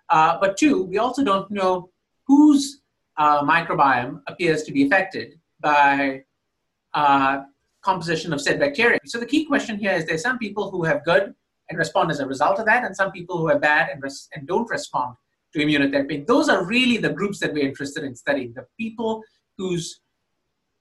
Uh, 0.08 0.38
but 0.40 0.56
two, 0.56 0.82
we 0.84 0.98
also 0.98 1.22
don't 1.24 1.50
know 1.50 1.90
whose 2.26 2.82
uh, 3.16 3.44
microbiome 3.44 4.20
appears 4.26 4.64
to 4.64 4.72
be 4.72 4.84
affected 4.84 5.38
by 5.60 6.22
uh, 6.94 7.42
composition 7.82 8.32
of 8.32 8.40
said 8.40 8.58
bacteria. 8.58 8.98
So 9.04 9.18
the 9.18 9.26
key 9.26 9.44
question 9.44 9.78
here 9.78 9.92
is 9.92 10.06
there's 10.06 10.22
some 10.22 10.38
people 10.38 10.70
who 10.70 10.84
have 10.84 11.04
good 11.04 11.34
and 11.68 11.78
respond 11.78 12.10
as 12.10 12.20
a 12.20 12.26
result 12.26 12.58
of 12.58 12.66
that, 12.66 12.84
and 12.84 12.94
some 12.94 13.10
people 13.12 13.38
who 13.38 13.48
are 13.48 13.58
bad 13.58 13.88
and, 13.90 14.02
res- 14.02 14.28
and 14.34 14.46
don't 14.46 14.68
respond 14.70 15.16
to 15.52 15.58
immunotherapy. 15.58 16.26
Those 16.26 16.48
are 16.48 16.64
really 16.64 16.96
the 16.96 17.10
groups 17.10 17.38
that 17.40 17.52
we're 17.52 17.66
interested 17.66 18.04
in 18.04 18.14
studying. 18.14 18.52
The 18.54 18.66
people 18.78 19.22
whose 19.58 20.00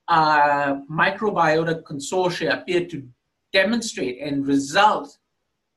uh, 0.08 0.74
microbiota 0.90 1.82
consortia 1.82 2.60
appear 2.60 2.86
to 2.86 3.06
demonstrate 3.52 4.20
and 4.20 4.46
result 4.46 5.18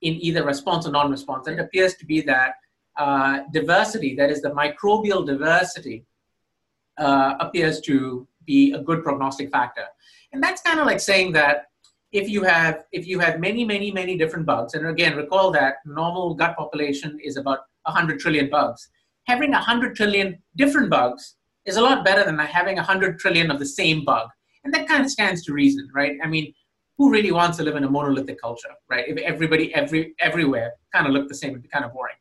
in 0.01 0.15
either 0.15 0.45
response 0.45 0.87
or 0.87 0.91
non-response. 0.91 1.47
And 1.47 1.59
it 1.59 1.63
appears 1.63 1.95
to 1.95 2.05
be 2.05 2.21
that 2.21 2.53
uh, 2.97 3.39
diversity, 3.51 4.15
that 4.15 4.29
is 4.29 4.41
the 4.41 4.51
microbial 4.51 5.25
diversity, 5.25 6.05
uh, 6.97 7.35
appears 7.39 7.81
to 7.81 8.27
be 8.45 8.73
a 8.73 8.79
good 8.79 9.03
prognostic 9.03 9.51
factor. 9.51 9.85
And 10.33 10.43
that's 10.43 10.61
kind 10.61 10.79
of 10.79 10.85
like 10.85 10.99
saying 10.99 11.31
that 11.33 11.65
if 12.11 12.29
you 12.29 12.43
have 12.43 12.83
if 12.91 13.07
you 13.07 13.19
have 13.19 13.39
many 13.39 13.65
many 13.65 13.91
many 13.91 14.17
different 14.17 14.45
bugs 14.45 14.73
and 14.73 14.87
again 14.87 15.15
recall 15.17 15.51
that 15.51 15.75
normal 15.85 16.33
gut 16.33 16.55
population 16.55 17.19
is 17.23 17.37
about 17.37 17.59
100 17.83 18.19
trillion 18.19 18.49
bugs. 18.49 18.89
Having 19.27 19.51
100 19.51 19.95
trillion 19.95 20.41
different 20.55 20.89
bugs 20.89 21.35
is 21.65 21.77
a 21.77 21.81
lot 21.81 22.05
better 22.05 22.23
than 22.23 22.37
having 22.37 22.75
100 22.75 23.19
trillion 23.19 23.49
of 23.51 23.59
the 23.59 23.65
same 23.65 24.05
bug. 24.05 24.29
And 24.63 24.73
that 24.73 24.87
kind 24.87 25.03
of 25.03 25.11
stands 25.11 25.43
to 25.45 25.53
reason 25.53 25.89
right? 25.93 26.17
I 26.23 26.27
mean 26.27 26.53
who 26.97 27.11
really 27.11 27.31
wants 27.31 27.57
to 27.57 27.63
live 27.63 27.75
in 27.75 27.83
a 27.83 27.89
monolithic 27.89 28.39
culture 28.41 28.73
right? 28.89 29.05
If 29.07 29.17
everybody 29.17 29.73
every 29.73 30.13
everywhere 30.19 30.73
kind 30.93 31.07
of 31.07 31.13
looked 31.13 31.29
the 31.29 31.35
same 31.35 31.51
it'd 31.51 31.63
be 31.63 31.69
kind 31.69 31.85
of 31.85 31.93
boring 31.93 32.15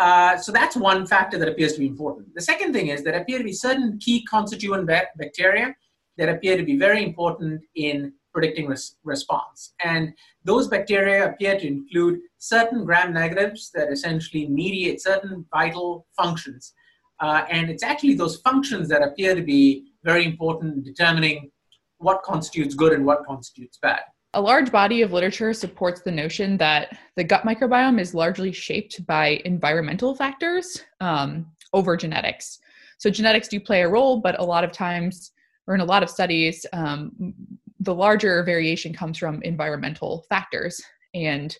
uh, 0.00 0.34
so 0.38 0.50
that's 0.50 0.76
one 0.76 1.06
factor 1.06 1.36
that 1.38 1.46
appears 1.46 1.74
to 1.74 1.78
be 1.78 1.86
important. 1.86 2.34
The 2.34 2.40
second 2.40 2.72
thing 2.72 2.86
is 2.86 3.04
there 3.04 3.20
appear 3.20 3.36
to 3.36 3.44
be 3.44 3.52
certain 3.52 3.98
key 3.98 4.24
constituent 4.24 4.86
bacteria 4.86 5.76
that 6.16 6.30
appear 6.30 6.56
to 6.56 6.62
be 6.62 6.78
very 6.78 7.04
important 7.04 7.60
in 7.74 8.14
predicting 8.32 8.66
res- 8.66 8.96
response. 9.04 9.74
And 9.84 10.14
those 10.42 10.68
bacteria 10.68 11.28
appear 11.28 11.60
to 11.60 11.66
include 11.66 12.20
certain 12.38 12.86
gram 12.86 13.12
negatives 13.12 13.70
that 13.74 13.92
essentially 13.92 14.46
mediate 14.48 15.02
certain 15.02 15.44
vital 15.52 16.06
functions. 16.16 16.72
Uh, 17.20 17.44
and 17.50 17.68
it's 17.68 17.82
actually 17.82 18.14
those 18.14 18.40
functions 18.40 18.88
that 18.88 19.02
appear 19.02 19.34
to 19.34 19.42
be 19.42 19.92
very 20.02 20.24
important 20.24 20.76
in 20.76 20.82
determining 20.82 21.50
what 21.98 22.22
constitutes 22.22 22.74
good 22.74 22.94
and 22.94 23.04
what 23.04 23.26
constitutes 23.26 23.78
bad. 23.82 24.00
A 24.34 24.40
large 24.40 24.70
body 24.70 25.02
of 25.02 25.12
literature 25.12 25.52
supports 25.52 26.02
the 26.02 26.12
notion 26.12 26.56
that 26.58 26.96
the 27.16 27.24
gut 27.24 27.42
microbiome 27.42 28.00
is 28.00 28.14
largely 28.14 28.52
shaped 28.52 29.04
by 29.06 29.40
environmental 29.44 30.14
factors 30.14 30.84
um, 31.00 31.46
over 31.72 31.96
genetics. 31.96 32.60
So, 32.98 33.10
genetics 33.10 33.48
do 33.48 33.58
play 33.58 33.82
a 33.82 33.88
role, 33.88 34.20
but 34.20 34.38
a 34.38 34.44
lot 34.44 34.62
of 34.62 34.70
times, 34.70 35.32
or 35.66 35.74
in 35.74 35.80
a 35.80 35.84
lot 35.84 36.04
of 36.04 36.10
studies, 36.10 36.64
um, 36.72 37.34
the 37.80 37.94
larger 37.94 38.42
variation 38.44 38.92
comes 38.92 39.18
from 39.18 39.42
environmental 39.42 40.24
factors. 40.28 40.80
And 41.14 41.56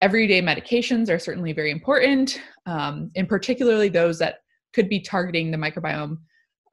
everyday 0.00 0.42
medications 0.42 1.08
are 1.08 1.18
certainly 1.18 1.52
very 1.52 1.70
important, 1.70 2.40
um, 2.66 3.10
and 3.14 3.28
particularly 3.28 3.88
those 3.88 4.18
that 4.18 4.38
could 4.72 4.88
be 4.88 4.98
targeting 4.98 5.50
the 5.50 5.58
microbiome, 5.58 6.18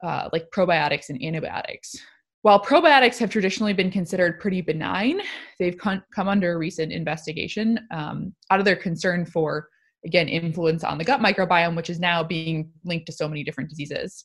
uh, 0.02 0.28
like 0.32 0.50
probiotics 0.50 1.10
and 1.10 1.22
antibiotics. 1.22 1.94
While 2.42 2.62
probiotics 2.62 3.18
have 3.18 3.30
traditionally 3.30 3.74
been 3.74 3.90
considered 3.90 4.40
pretty 4.40 4.62
benign, 4.62 5.20
they've 5.58 5.76
con- 5.76 6.02
come 6.14 6.26
under 6.26 6.58
recent 6.58 6.90
investigation 6.90 7.78
um, 7.90 8.34
out 8.50 8.58
of 8.58 8.64
their 8.64 8.76
concern 8.76 9.26
for, 9.26 9.68
again, 10.06 10.26
influence 10.26 10.82
on 10.82 10.96
the 10.96 11.04
gut 11.04 11.20
microbiome, 11.20 11.76
which 11.76 11.90
is 11.90 12.00
now 12.00 12.24
being 12.24 12.70
linked 12.84 13.06
to 13.06 13.12
so 13.12 13.28
many 13.28 13.44
different 13.44 13.68
diseases. 13.68 14.24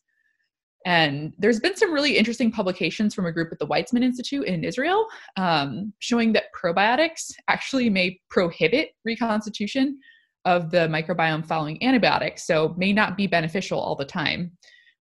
And 0.85 1.33
there's 1.39 1.59
been 1.59 1.75
some 1.75 1.91
really 1.91 2.15
interesting 2.15 2.51
publications 2.51 3.13
from 3.13 3.25
a 3.25 3.31
group 3.31 3.51
at 3.51 3.59
the 3.59 3.67
Weizmann 3.67 4.03
Institute 4.03 4.45
in 4.45 4.63
Israel 4.63 5.07
um, 5.35 5.91
showing 5.99 6.31
that 6.33 6.53
probiotics 6.55 7.33
actually 7.49 7.89
may 7.89 8.19
prohibit 8.29 8.89
reconstitution 9.03 9.99
of 10.45 10.69
the 10.69 10.87
microbiome 10.87 11.45
following 11.45 11.83
antibiotics, 11.83 12.45
so 12.45 12.75
may 12.77 12.93
not 12.93 13.17
be 13.17 13.25
beneficial 13.25 13.79
all 13.79 13.95
the 13.95 14.05
time, 14.05 14.51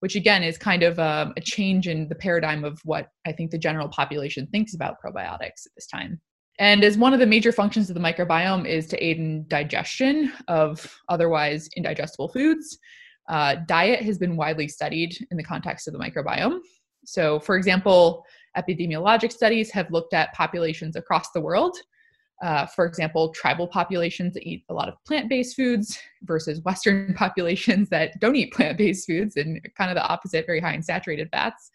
which 0.01 0.17
again 0.17 0.43
is 0.43 0.59
kind 0.59 0.83
of 0.83 0.99
um, 0.99 1.33
a 1.37 1.41
change 1.41 1.89
in 1.89 2.09
the 2.09 2.15
paradigm 2.15 2.65
of 2.65 2.81
what 2.85 3.09
I 3.27 3.33
think 3.33 3.51
the 3.51 3.59
general 3.59 3.89
population 3.89 4.47
thinks 4.49 4.75
about 4.75 4.97
probiotics 5.05 5.67
at 5.67 5.73
this 5.77 5.87
time. 5.87 6.21
And 6.59 6.85
as 6.85 6.99
one 6.99 7.15
of 7.15 7.21
the 7.21 7.27
major 7.27 7.53
functions 7.53 7.89
of 7.89 7.95
the 7.95 8.01
microbiome 8.01 8.67
is 8.67 8.87
to 8.89 9.03
aid 9.03 9.19
in 9.19 9.47
digestion 9.49 10.31
of 10.49 10.95
otherwise 11.09 11.69
indigestible 11.77 12.29
foods, 12.29 12.79
uh, 13.31 13.57
diet 13.67 14.03
has 14.03 14.19
been 14.19 14.37
widely 14.37 14.69
studied 14.69 15.17
in 15.31 15.37
the 15.37 15.45
context 15.45 15.89
of 15.89 15.95
the 15.95 15.99
microbiome. 15.99 16.59
So, 17.07 17.41
for 17.41 17.57
example, 17.57 18.25
epidemiologic 18.59 19.33
studies 19.33 19.71
have 19.71 19.91
looked 19.91 20.13
at 20.13 20.35
populations 20.35 20.97
across 20.97 21.31
the 21.31 21.41
world. 21.41 21.77
Uh, 22.41 22.65
for 22.67 22.87
example, 22.87 23.29
tribal 23.31 23.69
populations 23.69 24.33
that 24.33 24.49
eat 24.49 24.65
a 24.71 24.75
lot 24.75 24.89
of 24.89 24.95
plant 25.07 25.29
based 25.29 25.57
foods 25.57 25.99
versus 26.23 26.61
Western 26.63 27.13
populations 27.19 27.89
that 27.91 28.19
don't 28.19 28.37
eat 28.37 28.53
plant 28.53 28.79
based 28.79 29.07
foods 29.07 29.37
and 29.37 29.61
kind 29.77 29.91
of 29.91 29.95
the 29.95 30.07
opposite, 30.07 30.47
very 30.47 30.61
high 30.61 30.75
in 30.75 30.83
saturated 30.83 31.29
fats. 31.31 31.71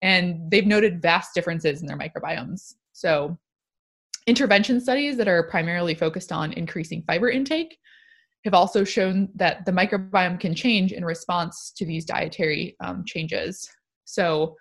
And 0.00 0.48
they've 0.50 0.66
noted 0.66 1.02
vast 1.02 1.34
differences 1.34 1.80
in 1.80 1.88
their 1.88 1.98
microbiomes. 1.98 2.74
So, 2.92 3.36
intervention 4.28 4.80
studies 4.80 5.16
that 5.16 5.26
are 5.26 5.42
primarily 5.44 5.94
focused 5.94 6.30
on 6.30 6.52
increasing 6.52 7.02
fiber 7.02 7.30
intake 7.30 7.78
have 8.44 8.54
also 8.54 8.84
shown 8.84 9.28
that 9.34 9.64
the 9.66 9.72
microbiome 9.72 10.38
can 10.38 10.54
change 10.54 10.92
in 10.92 11.04
response 11.04 11.72
to 11.76 11.84
these 11.84 12.04
dietary 12.04 12.76
um, 12.80 13.04
changes. 13.04 13.68
So, 14.04 14.56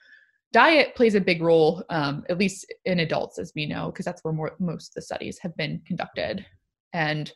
diet 0.53 0.95
plays 0.95 1.15
a 1.15 1.21
big 1.21 1.41
role, 1.41 1.83
um, 1.89 2.23
at 2.29 2.37
least 2.37 2.65
in 2.85 2.99
adults, 2.99 3.37
as 3.37 3.51
we 3.55 3.65
know, 3.65 3.87
because 3.87 4.05
that's 4.05 4.23
where 4.23 4.33
more, 4.33 4.55
most 4.59 4.89
of 4.89 4.93
the 4.95 5.01
studies 5.01 5.37
have 5.39 5.55
been 5.57 5.81
conducted. 5.85 6.45
And 6.93 7.31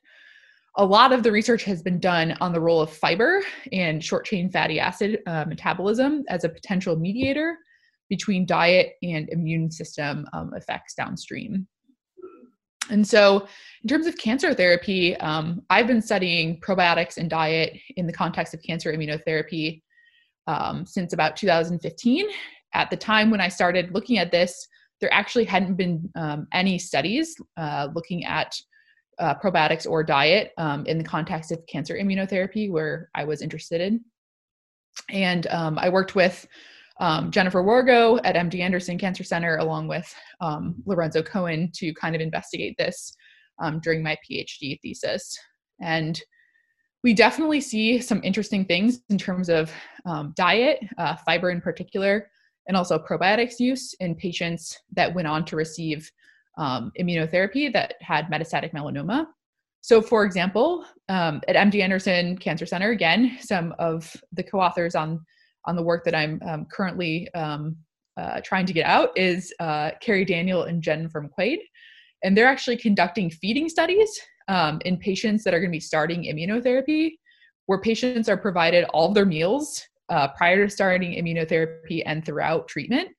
a 0.77 0.85
lot 0.85 1.11
of 1.11 1.23
the 1.23 1.31
research 1.31 1.63
has 1.65 1.81
been 1.81 1.99
done 1.99 2.37
on 2.39 2.53
the 2.53 2.61
role 2.61 2.81
of 2.81 2.91
fiber 2.91 3.43
and 3.71 4.03
short 4.03 4.25
chain 4.25 4.49
fatty 4.49 4.79
acid 4.79 5.19
uh, 5.27 5.45
metabolism 5.45 6.23
as 6.29 6.43
a 6.43 6.49
potential 6.49 6.95
mediator 6.95 7.57
between 8.09 8.45
diet 8.45 8.93
and 9.03 9.29
immune 9.29 9.69
system 9.71 10.25
um, 10.33 10.51
effects 10.55 10.93
downstream. 10.93 11.67
And 12.89 13.07
so, 13.07 13.47
in 13.83 13.87
terms 13.87 14.07
of 14.07 14.17
cancer 14.17 14.53
therapy, 14.53 15.15
um, 15.17 15.61
I've 15.69 15.87
been 15.87 16.01
studying 16.01 16.59
probiotics 16.59 17.17
and 17.17 17.29
diet 17.29 17.77
in 17.95 18.07
the 18.07 18.13
context 18.13 18.53
of 18.53 18.61
cancer 18.63 18.91
immunotherapy 18.91 19.81
um, 20.47 20.85
since 20.85 21.13
about 21.13 21.37
2015. 21.37 22.27
At 22.73 22.89
the 22.89 22.97
time 22.97 23.29
when 23.31 23.41
I 23.41 23.47
started 23.47 23.93
looking 23.93 24.17
at 24.17 24.31
this, 24.31 24.67
there 25.01 25.13
actually 25.13 25.45
hadn't 25.45 25.75
been 25.75 26.09
um, 26.15 26.47
any 26.53 26.77
studies 26.77 27.35
uh, 27.57 27.89
looking 27.93 28.23
at 28.23 28.55
uh, 29.19 29.35
probiotics 29.35 29.87
or 29.87 30.03
diet 30.03 30.51
um, 30.57 30.85
in 30.85 30.97
the 30.97 31.03
context 31.03 31.51
of 31.51 31.65
cancer 31.67 31.95
immunotherapy 31.95 32.71
where 32.71 33.09
I 33.13 33.23
was 33.23 33.41
interested 33.41 33.81
in. 33.81 34.01
And 35.09 35.47
um, 35.47 35.77
I 35.79 35.89
worked 35.89 36.15
with 36.15 36.47
um, 36.99 37.31
Jennifer 37.31 37.63
Wargo 37.63 38.19
at 38.23 38.35
MD 38.35 38.59
Anderson 38.59 38.97
Cancer 38.97 39.23
Center, 39.23 39.57
along 39.57 39.87
with 39.87 40.13
um, 40.39 40.75
Lorenzo 40.85 41.23
Cohen, 41.23 41.71
to 41.75 41.93
kind 41.95 42.15
of 42.15 42.21
investigate 42.21 42.75
this 42.77 43.15
um, 43.59 43.79
during 43.79 44.03
my 44.03 44.17
PhD 44.29 44.79
thesis. 44.81 45.37
And 45.81 46.21
we 47.03 47.13
definitely 47.13 47.61
see 47.61 47.99
some 47.99 48.21
interesting 48.23 48.65
things 48.65 48.99
in 49.09 49.17
terms 49.17 49.49
of 49.49 49.71
diet, 50.35 50.79
uh, 50.99 51.15
fiber 51.25 51.49
in 51.49 51.59
particular, 51.59 52.29
and 52.67 52.77
also 52.77 52.97
probiotics 52.97 53.59
use 53.59 53.93
in 53.99 54.15
patients 54.15 54.79
that 54.95 55.13
went 55.13 55.27
on 55.27 55.45
to 55.45 55.55
receive 55.55 56.11
um, 56.57 56.91
immunotherapy 56.99 57.71
that 57.73 57.95
had 58.01 58.27
metastatic 58.27 58.71
melanoma. 58.73 59.25
So, 59.81 60.01
for 60.01 60.23
example, 60.25 60.85
um, 61.09 61.41
at 61.47 61.55
MD 61.55 61.81
Anderson 61.81 62.37
Cancer 62.37 62.67
Center, 62.67 62.91
again, 62.91 63.37
some 63.41 63.73
of 63.79 64.15
the 64.31 64.43
co-authors 64.43 64.95
on 64.95 65.19
on 65.65 65.75
the 65.75 65.83
work 65.83 66.03
that 66.05 66.15
I'm 66.15 66.41
um, 66.47 66.65
currently 66.71 67.31
um, 67.35 67.75
uh, 68.17 68.41
trying 68.43 68.65
to 68.65 68.73
get 68.73 68.85
out 68.85 69.09
is 69.15 69.53
uh, 69.59 69.91
Carrie 70.01 70.25
Daniel 70.25 70.63
and 70.63 70.81
Jen 70.81 71.07
McQuade, 71.07 71.59
and 72.23 72.35
they're 72.35 72.47
actually 72.47 72.77
conducting 72.77 73.29
feeding 73.29 73.69
studies 73.69 74.09
um, 74.47 74.79
in 74.85 74.97
patients 74.97 75.43
that 75.43 75.53
are 75.53 75.59
going 75.59 75.69
to 75.69 75.75
be 75.75 75.79
starting 75.79 76.23
immunotherapy, 76.23 77.11
where 77.67 77.79
patients 77.79 78.27
are 78.27 78.37
provided 78.37 78.85
all 78.85 79.09
of 79.09 79.15
their 79.15 79.25
meals 79.25 79.83
uh, 80.11 80.27
prior 80.29 80.65
to 80.65 80.69
starting 80.69 81.13
immunotherapy 81.13 82.03
and 82.05 82.23
throughout 82.23 82.67
treatment. 82.67 83.09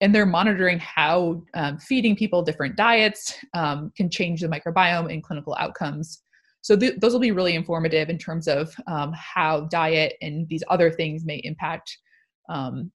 And 0.00 0.14
they're 0.14 0.26
monitoring 0.26 0.78
how 0.78 1.42
um, 1.52 1.78
feeding 1.78 2.16
people 2.16 2.42
different 2.42 2.74
diets 2.76 3.36
um, 3.52 3.92
can 3.94 4.08
change 4.08 4.40
the 4.40 4.48
microbiome 4.48 5.12
and 5.12 5.22
clinical 5.22 5.54
outcomes. 5.60 6.22
So 6.62 6.74
th- 6.76 6.98
those 6.98 7.12
will 7.12 7.20
be 7.20 7.32
really 7.32 7.54
informative 7.54 8.08
in 8.08 8.16
terms 8.16 8.48
of 8.48 8.74
um, 8.86 9.12
how 9.14 9.68
diet 9.70 10.14
and 10.22 10.48
these 10.48 10.64
other 10.68 10.90
things 10.90 11.24
may 11.26 11.36
impact 11.44 11.94
um, 12.48 12.90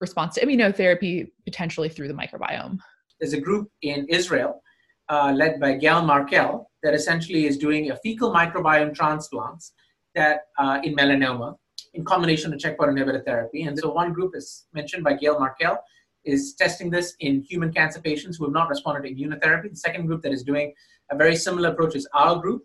response 0.00 0.34
to 0.34 0.46
immunotherapy 0.46 1.28
potentially 1.46 1.88
through 1.88 2.08
the 2.08 2.14
microbiome. 2.14 2.78
There's 3.18 3.32
a 3.32 3.40
group 3.40 3.68
in 3.82 4.06
Israel 4.08 4.62
uh, 5.08 5.32
led 5.34 5.58
by 5.58 5.74
Gal 5.74 6.04
Markel 6.04 6.70
that 6.82 6.94
essentially 6.94 7.46
is 7.46 7.56
doing 7.56 7.90
a 7.90 7.96
fecal 7.96 8.30
microbiome 8.30 8.94
transplants 8.94 9.72
that 10.14 10.42
uh, 10.58 10.80
in 10.84 10.94
melanoma 10.94 11.56
in 11.98 12.04
combination 12.04 12.50
with 12.50 12.60
checkpoint 12.60 12.92
inhibitor 12.92 13.24
therapy. 13.24 13.62
And 13.64 13.76
so 13.76 13.90
one 13.90 14.12
group 14.12 14.36
is 14.36 14.66
mentioned 14.72 15.02
by 15.02 15.14
Gal 15.14 15.38
Markel 15.38 15.78
is 16.24 16.54
testing 16.54 16.90
this 16.90 17.14
in 17.18 17.42
human 17.42 17.72
cancer 17.72 18.00
patients 18.00 18.36
who 18.36 18.44
have 18.44 18.52
not 18.52 18.68
responded 18.68 19.02
to 19.02 19.14
immunotherapy. 19.14 19.70
The 19.70 19.76
second 19.76 20.06
group 20.06 20.22
that 20.22 20.32
is 20.32 20.44
doing 20.44 20.72
a 21.10 21.16
very 21.16 21.34
similar 21.34 21.70
approach 21.70 21.96
is 21.96 22.06
our 22.14 22.40
group 22.40 22.62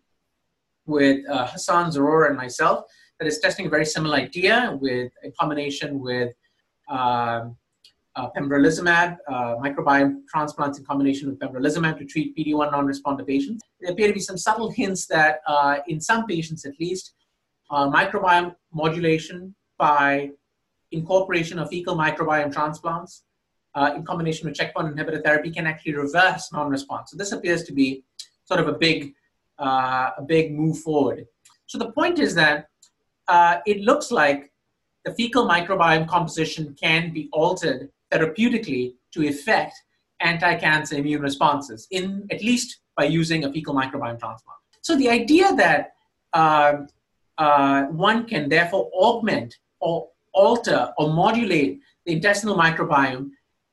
with 0.85 1.27
uh, 1.29 1.47
Hassane 1.47 1.91
Zarour 1.95 2.27
and 2.27 2.37
myself 2.37 2.85
that 3.19 3.27
is 3.27 3.39
testing 3.39 3.65
a 3.65 3.69
very 3.69 3.85
similar 3.85 4.17
idea 4.17 4.77
with 4.79 5.11
a 5.23 5.31
combination 5.31 5.99
with 5.99 6.33
um, 6.89 7.55
uh, 8.15 8.29
pembrolizumab, 8.37 9.17
uh, 9.27 9.55
microbiome 9.65 10.17
transplants 10.29 10.77
in 10.77 10.85
combination 10.85 11.27
with 11.27 11.39
pembrolizumab 11.39 11.97
to 11.97 12.05
treat 12.05 12.37
PD-1 12.37 12.71
non-responder 12.71 13.25
patients. 13.25 13.61
There 13.79 13.91
appear 13.91 14.07
to 14.07 14.13
be 14.13 14.19
some 14.19 14.37
subtle 14.37 14.69
hints 14.69 15.07
that 15.07 15.39
uh, 15.47 15.77
in 15.87 15.99
some 15.99 16.27
patients 16.27 16.65
at 16.65 16.73
least, 16.79 17.15
uh, 17.71 17.89
microbiome 17.89 18.53
modulation 18.73 19.55
by 19.77 20.29
incorporation 20.91 21.59
of 21.59 21.69
fecal 21.69 21.95
microbiome 21.95 22.53
transplants 22.53 23.23
uh, 23.75 23.91
in 23.95 24.03
combination 24.03 24.47
with 24.47 24.55
checkpoint 24.55 24.95
inhibitor 24.95 25.23
therapy 25.23 25.49
can 25.51 25.65
actually 25.65 25.95
reverse 25.95 26.51
non-response. 26.51 27.11
So 27.11 27.17
this 27.17 27.31
appears 27.31 27.63
to 27.63 27.73
be 27.73 28.03
sort 28.45 28.59
of 28.59 28.67
a 28.67 28.73
big, 28.73 29.13
uh, 29.57 30.11
a 30.17 30.21
big 30.25 30.53
move 30.53 30.79
forward. 30.79 31.25
So 31.65 31.77
the 31.77 31.91
point 31.91 32.19
is 32.19 32.35
that 32.35 32.67
it 33.65 33.81
looks 33.81 34.11
like 34.11 34.51
the 35.05 35.13
fecal 35.13 35.47
microbiome 35.47 36.07
composition 36.07 36.75
can 36.79 37.11
be 37.11 37.29
altered 37.31 37.89
therapeutically 38.11 38.93
to 39.13 39.27
affect 39.27 39.73
anti-cancer 40.19 40.95
immune 40.95 41.21
responses, 41.21 41.87
in 41.91 42.27
at 42.31 42.41
least 42.41 42.79
by 42.95 43.05
using 43.05 43.43
a 43.43 43.51
fecal 43.51 43.73
microbiome 43.73 44.19
transplant. 44.19 44.59
So 44.81 44.95
the 44.95 45.09
idea 45.09 45.53
that 45.55 45.93
uh, 47.37 47.83
one 47.83 48.25
can 48.25 48.49
therefore 48.49 48.89
augment 48.93 49.55
or 49.79 50.09
alter 50.33 50.93
or 50.97 51.13
modulate 51.13 51.79
the 52.05 52.13
intestinal 52.13 52.57
microbiome 52.57 53.29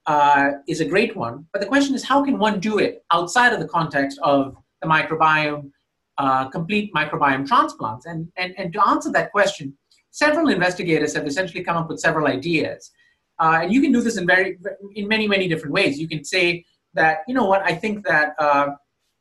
uh, 0.07 0.53
is 0.69 0.81
a 0.81 0.85
great 0.85 1.17
one. 1.17 1.47
But 1.53 1.61
the 1.61 1.67
question 1.67 1.95
is, 1.95 2.05
how 2.05 2.25
can 2.25 2.39
one 2.39 2.61
do 2.61 2.79
it 2.79 3.05
outside 3.13 3.53
of 3.53 3.61
the 3.61 3.69
context 3.69 4.19
of 4.23 4.57
the 4.83 4.89
microbiome, 4.89 5.71
uh, 6.19 6.49
complete 6.49 6.93
microbiome 6.95 7.47
transplants? 7.47 8.07
And, 8.07 8.31
and, 8.37 8.55
and 8.59 8.73
to 8.73 8.89
answer 8.89 9.11
that 9.13 9.31
question, 9.31 9.77
several 10.11 10.49
investigators 10.49 11.15
have 11.15 11.27
essentially 11.27 11.63
come 11.63 11.77
up 11.77 11.89
with 11.89 12.01
several 12.01 12.27
ideas. 12.27 12.91
Uh, 13.39 13.61
and 13.63 13.73
you 13.73 13.81
can 13.81 13.93
do 13.93 14.01
this 14.01 14.17
in 14.17 14.27
very, 14.27 14.59
in 14.95 15.09
many, 15.09 15.27
many 15.27 15.49
different 15.49 15.73
ways. 15.73 15.99
You 15.99 16.09
can 16.09 16.25
say 16.25 16.65
that, 16.95 17.19
you 17.27 17.35
know 17.35 17.47
what, 17.47 17.63
I 17.63 17.75
think 17.75 18.05
that 18.07 18.35
uh, 18.39 18.71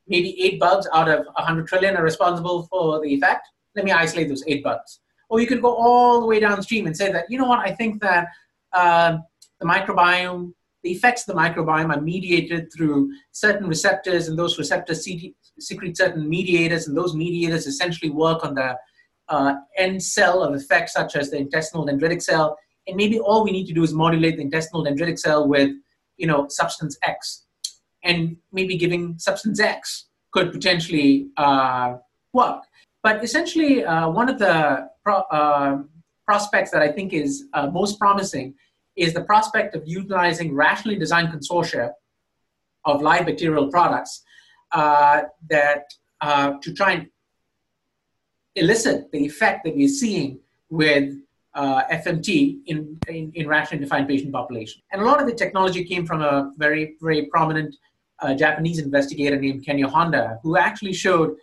maybe 0.08 0.40
eight 0.42 0.58
bugs 0.60 0.86
out 0.92 1.08
of 1.08 1.24
100 1.24 1.66
trillion 1.68 1.96
are 1.96 2.02
responsible 2.02 2.66
for 2.70 3.00
the 3.00 3.08
effect. 3.14 3.48
Let 3.76 3.84
me 3.84 3.92
isolate 3.92 4.28
those 4.28 4.44
eight 4.46 4.62
bugs. 4.62 5.00
Or 5.28 5.40
you 5.40 5.46
could 5.46 5.62
go 5.62 5.74
all 5.74 6.20
the 6.20 6.26
way 6.26 6.40
downstream 6.40 6.86
and 6.86 6.96
say 6.96 7.12
that, 7.12 7.26
you 7.30 7.38
know 7.38 7.46
what, 7.46 7.60
I 7.60 7.72
think 7.72 8.00
that 8.02 8.26
uh, 8.72 9.18
the 9.60 9.66
microbiome, 9.66 10.52
the 10.82 10.90
effects 10.90 11.28
of 11.28 11.34
the 11.34 11.40
microbiome 11.40 11.94
are 11.94 12.00
mediated 12.00 12.72
through 12.74 13.12
certain 13.32 13.68
receptors, 13.68 14.28
and 14.28 14.38
those 14.38 14.58
receptors 14.58 15.06
secrete 15.58 15.96
certain 15.96 16.28
mediators, 16.28 16.88
and 16.88 16.96
those 16.96 17.14
mediators 17.14 17.66
essentially 17.66 18.10
work 18.10 18.44
on 18.44 18.54
the 18.54 18.76
uh, 19.28 19.54
end 19.76 20.02
cell 20.02 20.42
of 20.42 20.54
effects 20.54 20.94
such 20.94 21.14
as 21.16 21.30
the 21.30 21.36
intestinal 21.36 21.86
dendritic 21.86 22.22
cell. 22.22 22.56
And 22.86 22.96
maybe 22.96 23.20
all 23.20 23.44
we 23.44 23.52
need 23.52 23.66
to 23.66 23.72
do 23.72 23.82
is 23.82 23.92
modulate 23.92 24.36
the 24.36 24.42
intestinal 24.42 24.84
dendritic 24.84 25.18
cell 25.18 25.46
with, 25.46 25.70
you 26.16 26.26
know, 26.26 26.48
substance 26.48 26.98
X. 27.02 27.44
And 28.02 28.36
maybe 28.50 28.76
giving 28.76 29.18
substance 29.18 29.60
X 29.60 30.06
could 30.32 30.50
potentially 30.50 31.28
uh, 31.36 31.96
work. 32.32 32.62
But 33.02 33.24
essentially, 33.24 33.84
uh, 33.84 34.08
one 34.10 34.28
of 34.28 34.38
the 34.38 34.88
pro- 35.04 35.24
uh, 35.30 35.82
prospects 36.26 36.70
that 36.70 36.82
I 36.82 36.92
think 36.92 37.12
is 37.12 37.44
uh, 37.54 37.68
most 37.68 37.98
promising 37.98 38.54
is 38.96 39.14
the 39.14 39.22
prospect 39.22 39.74
of 39.74 39.82
utilizing 39.86 40.54
rationally 40.54 40.98
designed 40.98 41.28
consortia 41.28 41.92
of 42.84 43.02
live 43.02 43.26
bacterial 43.26 43.70
products 43.70 44.22
that 44.72 45.84
to 46.22 46.74
try 46.74 46.92
and 46.92 47.08
elicit 48.56 49.10
the 49.12 49.24
effect 49.24 49.64
that 49.64 49.74
we're 49.74 49.88
seeing 49.88 50.38
with 50.68 51.16
uh, 51.54 51.82
FMT 51.92 52.60
in, 52.66 52.98
in, 53.08 53.32
in, 53.34 53.48
rationally 53.48 53.82
defined 53.82 54.08
patient 54.08 54.32
population. 54.32 54.82
And 54.92 55.02
a 55.02 55.04
lot 55.04 55.20
of 55.20 55.26
the 55.26 55.34
technology 55.34 55.84
came 55.84 56.06
from 56.06 56.22
a 56.22 56.52
very, 56.56 56.96
very 57.00 57.26
prominent 57.26 57.76
uh, 58.20 58.34
Japanese 58.34 58.78
investigator 58.78 59.36
named 59.36 59.64
Kenya 59.64 59.88
Honda, 59.88 60.38
who 60.42 60.56
actually 60.56 60.92
showed, 60.92 61.36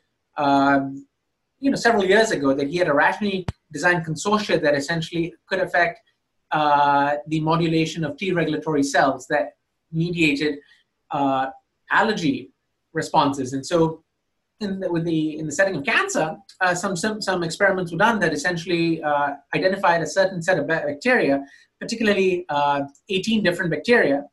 you 1.60 1.72
know, 1.72 1.76
several 1.78 2.06
years 2.06 2.32
ago 2.32 2.54
that 2.54 2.68
he 2.68 2.78
had 2.78 2.88
a 2.88 2.94
rationally 2.94 3.46
designed 3.72 4.06
consortia 4.06 4.62
that 4.62 4.76
essentially 4.76 5.34
could 5.48 5.60
affect 5.60 6.00
uh, 6.52 7.16
the 7.28 7.40
modulation 7.42 8.04
of 8.04 8.18
T 8.18 8.32
regulatory 8.32 8.84
cells 8.84 9.28
that 9.28 9.56
mediated 9.92 10.60
uh, 11.12 11.48
allergy 11.92 12.52
responses. 12.94 13.54
And 13.54 13.66
so 13.66 14.04
in 14.60 14.80
the, 14.80 14.92
with 14.92 15.06
the 15.06 15.38
in 15.38 15.46
the 15.46 15.52
setting 15.52 15.76
of 15.76 15.84
cancer, 15.84 16.36
uh, 16.62 16.74
some, 16.74 16.96
some 16.96 17.22
some 17.22 17.44
experiments 17.44 17.92
were 17.92 17.98
done 17.98 18.20
that 18.20 18.34
essentially 18.34 19.04
uh, 19.04 19.34
identified 19.54 20.02
a 20.02 20.08
certain 20.08 20.42
set 20.42 20.58
of 20.58 20.68
bacteria, 20.68 21.44
particularly 21.80 22.46
uh, 22.50 22.82
18 23.10 23.44
different 23.44 23.70
bacteria, 23.72 24.24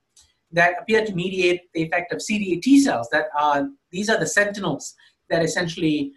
that 0.52 0.76
appear 0.80 1.04
to 1.04 1.14
mediate 1.14 1.62
the 1.74 1.82
effect 1.82 2.12
of 2.12 2.20
CD8 2.20 2.62
T 2.62 2.80
cells. 2.80 3.08
That 3.12 3.26
are 3.38 3.68
these 3.90 4.08
are 4.08 4.18
the 4.18 4.26
sentinels 4.26 4.94
that 5.28 5.42
essentially 5.42 6.12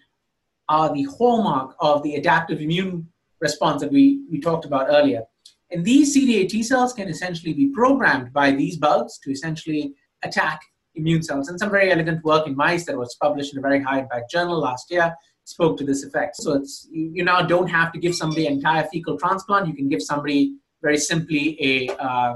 are 0.69 0.93
the 0.93 1.03
hallmark 1.03 1.75
of 1.79 2.03
the 2.03 2.15
adaptive 2.15 2.61
immune 2.61 3.07
response 3.39 3.81
that 3.81 3.91
we, 3.91 4.21
we 4.31 4.39
talked 4.39 4.65
about 4.65 4.87
earlier. 4.89 5.23
And 5.71 5.83
these 5.83 6.15
CD8 6.15 6.49
T 6.49 6.63
cells 6.63 6.93
can 6.93 7.07
essentially 7.09 7.53
be 7.53 7.69
programmed 7.69 8.31
by 8.33 8.51
these 8.51 8.77
bugs 8.77 9.19
to 9.23 9.31
essentially 9.31 9.93
attack 10.23 10.61
immune 10.95 11.21
cells. 11.21 11.49
And 11.49 11.59
some 11.59 11.69
very 11.69 11.91
elegant 11.91 12.23
work 12.23 12.47
in 12.47 12.55
mice 12.55 12.85
that 12.85 12.97
was 12.97 13.15
published 13.21 13.53
in 13.53 13.59
a 13.59 13.61
very 13.61 13.81
high 13.81 13.99
impact 13.99 14.31
journal 14.31 14.59
last 14.59 14.89
year 14.89 15.15
spoke 15.43 15.77
to 15.77 15.85
this 15.85 16.03
effect. 16.03 16.35
So 16.37 16.53
it's 16.53 16.87
you, 16.91 17.23
now 17.23 17.41
don't 17.41 17.67
have 17.67 17.91
to 17.93 17.99
give 17.99 18.15
somebody 18.15 18.47
an 18.47 18.53
entire 18.53 18.83
fecal 18.91 19.17
transplant. 19.17 19.67
You 19.67 19.73
can 19.73 19.87
give 19.87 20.01
somebody 20.01 20.55
very 20.81 20.97
simply 20.97 21.57
a 21.61 21.89
uh, 21.97 22.33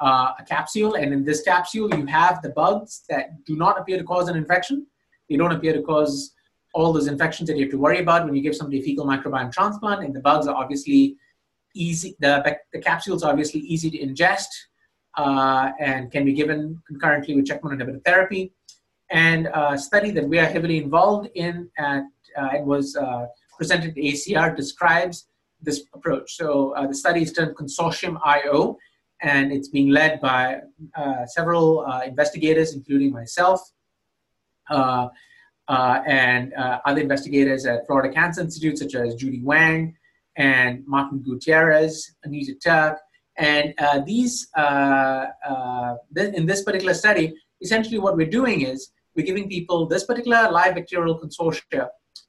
uh, 0.00 0.32
a 0.38 0.44
capsule, 0.48 0.94
and 0.94 1.12
in 1.12 1.24
this 1.24 1.42
capsule 1.42 1.94
you 1.94 2.06
have 2.06 2.40
the 2.40 2.50
bugs 2.50 3.02
that 3.10 3.44
do 3.44 3.56
not 3.56 3.78
appear 3.78 3.98
to 3.98 4.04
cause 4.04 4.28
an 4.28 4.36
infection. 4.36 4.86
They 5.28 5.36
don't 5.36 5.52
appear 5.52 5.74
to 5.74 5.82
cause 5.82 6.32
all 6.74 6.92
those 6.92 7.06
infections 7.06 7.48
that 7.48 7.56
you 7.56 7.64
have 7.64 7.70
to 7.72 7.78
worry 7.78 8.00
about 8.00 8.24
when 8.24 8.34
you 8.34 8.42
give 8.42 8.54
somebody 8.54 8.80
a 8.80 8.82
fecal 8.82 9.06
microbiome 9.06 9.52
transplant. 9.52 10.04
And 10.04 10.14
the 10.14 10.20
bugs 10.20 10.46
are 10.46 10.54
obviously 10.54 11.16
easy. 11.74 12.16
The, 12.20 12.56
the 12.72 12.80
capsules 12.80 13.22
are 13.22 13.30
obviously 13.30 13.60
easy 13.60 13.90
to 13.90 13.98
ingest 13.98 14.48
uh, 15.16 15.70
and 15.80 16.10
can 16.10 16.24
be 16.24 16.32
given 16.32 16.80
concurrently 16.86 17.34
with 17.34 17.46
checkpoint 17.46 17.80
inhibitor 17.80 18.04
therapy. 18.04 18.52
And 19.10 19.48
a 19.52 19.76
study 19.76 20.12
that 20.12 20.28
we 20.28 20.38
are 20.38 20.46
heavily 20.46 20.78
involved 20.78 21.30
in 21.34 21.68
at, 21.78 22.04
uh, 22.38 22.48
and 22.52 22.66
was 22.66 22.94
uh, 22.94 23.26
presented 23.56 23.90
at 23.90 23.96
AACR 23.96 24.56
describes 24.56 25.26
this 25.60 25.82
approach. 25.94 26.36
So 26.36 26.74
uh, 26.76 26.86
the 26.86 26.94
study 26.94 27.22
is 27.22 27.32
termed 27.32 27.56
Consortium 27.56 28.18
IO, 28.24 28.78
and 29.20 29.52
it's 29.52 29.68
being 29.68 29.90
led 29.90 30.20
by 30.20 30.60
uh, 30.96 31.26
several 31.26 31.80
uh, 31.80 32.02
investigators, 32.06 32.72
including 32.72 33.10
myself. 33.12 33.60
Uh, 35.70 36.02
and 36.04 36.52
uh, 36.54 36.80
other 36.84 37.00
investigators 37.00 37.64
at 37.64 37.86
Florida 37.86 38.12
Cancer 38.12 38.40
Institute, 38.40 38.76
such 38.76 38.96
as 38.96 39.14
Judy 39.14 39.40
Wang 39.40 39.96
and 40.36 40.84
Martin 40.84 41.20
Gutierrez, 41.20 42.16
Anita 42.24 42.56
Turk. 42.56 42.98
And 43.38 43.72
uh, 43.78 44.00
these, 44.04 44.48
uh, 44.56 45.26
uh, 45.48 45.94
th- 46.16 46.34
in 46.34 46.44
this 46.44 46.64
particular 46.64 46.92
study, 46.92 47.34
essentially 47.62 48.00
what 48.00 48.16
we're 48.16 48.28
doing 48.28 48.62
is 48.62 48.90
we're 49.14 49.24
giving 49.24 49.48
people 49.48 49.86
this 49.86 50.02
particular 50.02 50.50
live 50.50 50.74
bacterial 50.74 51.20
consortia 51.20 51.86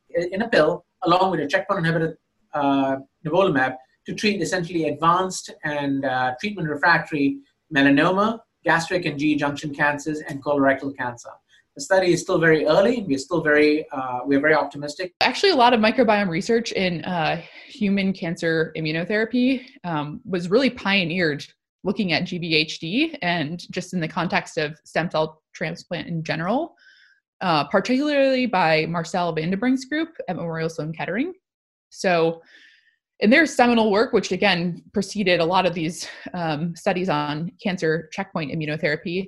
in 0.10 0.43
a 0.43 0.47
pill, 0.47 0.86
along 1.04 1.32
with 1.32 1.39
a 1.39 1.47
checkpoint 1.47 1.84
inhibitor, 1.84 2.13
uh, 2.54 2.97
nivolumab, 3.25 3.75
to 4.06 4.13
treat 4.13 4.39
essentially 4.39 4.88
advanced 4.88 5.51
and 5.63 6.06
treatment 6.39 6.69
refractory 6.69 7.39
melanoma, 7.75 8.39
gastric 8.63 9.06
and 9.06 9.17
GE 9.17 9.39
junction 9.39 9.73
cancers, 9.73 10.19
and 10.30 10.43
colorectal 10.43 10.95
cancer. 10.95 11.32
The 11.75 11.81
study 11.81 12.12
is 12.12 12.21
still 12.21 12.38
very 12.38 12.65
early. 12.65 13.05
We're 13.07 13.17
still 13.17 13.41
very 13.41 13.89
uh, 13.91 14.19
we're 14.25 14.41
very 14.41 14.55
optimistic. 14.55 15.13
Actually, 15.21 15.51
a 15.51 15.55
lot 15.55 15.73
of 15.73 15.79
microbiome 15.79 16.29
research 16.29 16.73
in 16.73 17.03
uh, 17.05 17.41
human 17.67 18.12
cancer 18.12 18.73
immunotherapy 18.77 19.63
um, 19.86 20.19
was 20.25 20.49
really 20.49 20.69
pioneered 20.69 21.45
looking 21.84 22.13
at 22.13 22.23
GVHD 22.23 23.17
and 23.21 23.71
just 23.71 23.93
in 23.93 23.99
the 23.99 24.07
context 24.07 24.57
of 24.57 24.77
stem 24.84 25.10
cell 25.10 25.41
transplant 25.53 26.07
in 26.07 26.23
general, 26.23 26.75
uh, 27.41 27.63
particularly 27.65 28.45
by 28.45 28.86
Marcel 28.88 29.31
van 29.34 29.57
Brink's 29.57 29.86
group 29.86 30.10
at 30.27 30.36
Memorial 30.36 30.69
Sloan 30.69 30.93
Kettering. 30.93 31.34
So, 31.89 32.41
in 33.21 33.29
their 33.29 33.45
seminal 33.45 33.91
work, 33.91 34.13
which 34.13 34.31
again 34.31 34.84
preceded 34.93 35.39
a 35.39 35.45
lot 35.45 35.65
of 35.65 35.73
these 35.75 36.07
um, 36.34 36.75
studies 36.75 37.07
on 37.07 37.51
cancer 37.62 38.10
checkpoint 38.12 38.51
immunotherapy, 38.51 39.27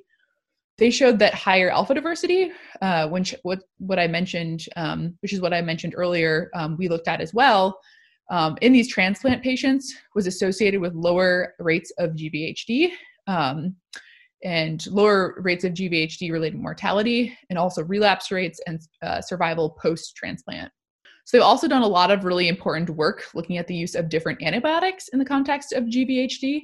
they 0.78 0.90
showed 0.90 1.20
that 1.20 1.34
higher 1.34 1.70
alpha 1.70 1.94
diversity, 1.94 2.52
uh, 2.82 3.08
which 3.08 3.36
what 3.44 3.60
what 3.78 4.00
I 4.00 4.08
mentioned, 4.08 4.66
um, 4.76 5.16
which 5.22 5.34
is 5.34 5.42
what 5.42 5.54
I 5.54 5.62
mentioned 5.62 5.94
earlier, 5.96 6.50
um, 6.56 6.78
we 6.78 6.88
looked 6.88 7.08
at 7.08 7.22
as 7.22 7.34
well. 7.34 7.80
Um, 8.30 8.58
in 8.62 8.72
these 8.74 8.88
transplant 8.88 9.44
patients, 9.44 9.94
was 10.16 10.28
associated 10.28 10.82
with 10.82 10.96
lower 10.96 11.54
rates 11.60 11.92
of 12.00 12.12
GVHD 12.12 12.92
um, 13.28 13.76
and 14.44 14.86
lower 14.88 15.36
rates 15.40 15.64
of 15.64 15.74
GVHD 15.74 16.32
related 16.32 16.60
mortality, 16.60 17.38
and 17.50 17.60
also 17.60 17.84
relapse 17.84 18.32
rates 18.32 18.60
and 18.66 18.82
uh, 19.04 19.22
survival 19.22 19.72
post 19.82 20.16
transplant. 20.16 20.72
So 21.26 21.38
they've 21.38 21.46
also 21.46 21.68
done 21.68 21.84
a 21.84 21.88
lot 21.88 22.12
of 22.12 22.26
really 22.26 22.50
important 22.50 22.90
work 22.90 23.26
looking 23.34 23.58
at 23.58 23.68
the 23.68 23.76
use 23.76 23.96
of 23.96 24.10
different 24.10 24.42
antibiotics 24.42 25.08
in 25.10 25.20
the 25.20 25.26
context 25.26 25.72
of 25.72 25.86
GVHD. 25.86 26.64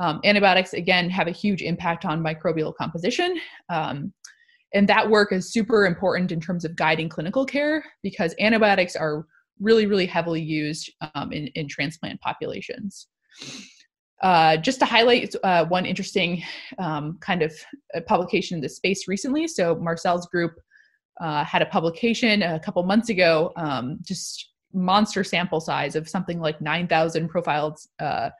Um, 0.00 0.20
antibiotics, 0.24 0.72
again, 0.72 1.10
have 1.10 1.28
a 1.28 1.32
huge 1.32 1.62
impact 1.62 2.04
on 2.06 2.24
microbial 2.24 2.74
composition. 2.74 3.38
Um, 3.68 4.12
and 4.72 4.88
that 4.88 5.08
work 5.08 5.30
is 5.32 5.52
super 5.52 5.84
important 5.84 6.32
in 6.32 6.40
terms 6.40 6.64
of 6.64 6.74
guiding 6.74 7.08
clinical 7.08 7.44
care 7.44 7.84
because 8.02 8.34
antibiotics 8.40 8.96
are 8.96 9.26
really, 9.60 9.86
really 9.86 10.06
heavily 10.06 10.40
used 10.40 10.90
um, 11.14 11.32
in, 11.32 11.48
in 11.48 11.68
transplant 11.68 12.20
populations. 12.20 13.08
Uh, 14.22 14.56
just 14.56 14.78
to 14.78 14.84
highlight 14.84 15.34
uh, 15.44 15.64
one 15.66 15.86
interesting 15.86 16.42
um, 16.78 17.18
kind 17.20 17.42
of 17.42 17.54
uh, 17.94 18.00
publication 18.06 18.56
in 18.56 18.60
this 18.60 18.76
space 18.76 19.08
recently. 19.08 19.48
So, 19.48 19.74
Marcel's 19.76 20.26
group 20.26 20.52
uh, 21.20 21.44
had 21.44 21.62
a 21.62 21.66
publication 21.66 22.42
a 22.42 22.60
couple 22.60 22.82
months 22.82 23.08
ago, 23.08 23.52
um, 23.56 23.98
just 24.02 24.50
monster 24.72 25.24
sample 25.24 25.60
size 25.60 25.96
of 25.96 26.08
something 26.08 26.38
like 26.38 26.60
9,000 26.60 27.28
profiled 27.28 27.78
uh, 27.98 28.30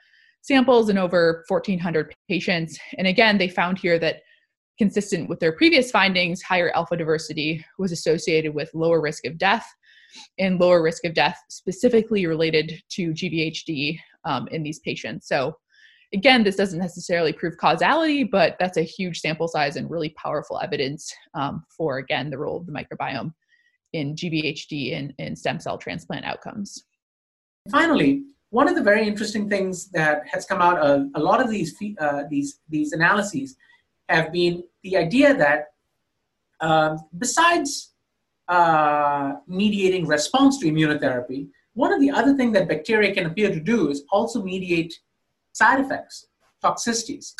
samples 0.43 0.89
in 0.89 0.99
over 0.99 1.45
1,400 1.49 2.15
patients. 2.29 2.79
And 2.99 3.07
again, 3.07 3.39
they 3.39 3.49
found 3.49 3.79
here 3.79 3.99
that 3.99 4.23
consistent 4.79 5.29
with 5.29 5.41
their 5.41 5.53
previous 5.53 5.91
findings, 5.91 6.43
higher 6.43 6.71
alpha 6.75 6.97
diversity 6.97 7.65
was 7.79 7.93
associated 7.93 8.55
with 8.55 8.71
lower 8.75 9.01
risk 9.01 9.27
of 9.27 9.37
death 9.37 9.67
and 10.39 10.59
lower 10.59 10.83
risk 10.83 11.05
of 11.05 11.15
death 11.15 11.39
specifically 11.51 12.27
related 12.27 12.83
to 12.91 13.13
GVHD 13.13 13.99
um, 14.25 14.49
in 14.49 14.63
these 14.63 14.81
patients. 14.81 15.29
So, 15.29 15.57
again, 16.13 16.43
this 16.43 16.57
doesn't 16.57 16.79
necessarily 16.79 17.33
prove 17.33 17.57
causality, 17.59 18.25
but 18.25 18.57
that's 18.59 18.79
a 18.79 18.83
huge 18.83 19.21
sample 19.21 19.49
size 19.49 19.77
and 19.77 19.91
really 19.91 20.11
powerful 20.11 20.59
evidence 20.61 21.13
um, 21.35 21.63
for, 21.77 21.99
again, 21.99 22.31
the 22.31 22.39
role 22.39 22.57
of 22.57 22.67
the 22.67 22.73
microbiome 22.73 23.33
in 23.93 24.15
GVHD 24.15 24.97
and, 24.97 25.13
and 25.19 25.39
stem 25.39 25.61
cell 25.61 25.79
transplant 25.79 26.25
outcomes. 26.25 26.85
Finally, 27.71 28.23
one 28.51 28.69
of 28.69 28.75
the 28.75 28.83
very 28.83 29.07
interesting 29.07 29.49
things 29.49 29.89
that 29.91 30.27
has 30.27 30.45
come 30.45 30.61
out 30.61 30.79
of 30.79 31.07
a 31.15 31.21
lot 31.21 31.41
of 31.41 31.49
these 31.51 31.75
uh, 32.01 32.25
these 32.29 32.61
these 32.69 32.93
analyses 32.93 33.57
have 34.09 34.33
been 34.33 34.63
the 34.83 34.97
idea 34.97 35.35
that 35.35 35.69
um, 36.61 36.99
besides 37.19 37.93
uh, 38.49 39.35
mediating 39.47 40.07
response 40.07 40.59
to 40.59 40.67
immunotherapy, 40.67 41.49
one 41.75 41.93
of 41.93 42.01
the 42.01 42.11
other 42.11 42.37
things 42.37 42.53
that 42.53 42.69
bacteria 42.69 43.15
can 43.15 43.27
appear 43.27 43.51
to 43.51 43.61
do 43.61 43.89
is 43.89 44.03
also 44.11 44.43
mediate 44.43 44.93
side 45.53 45.81
effects, 45.81 46.27
toxicities. 46.63 47.33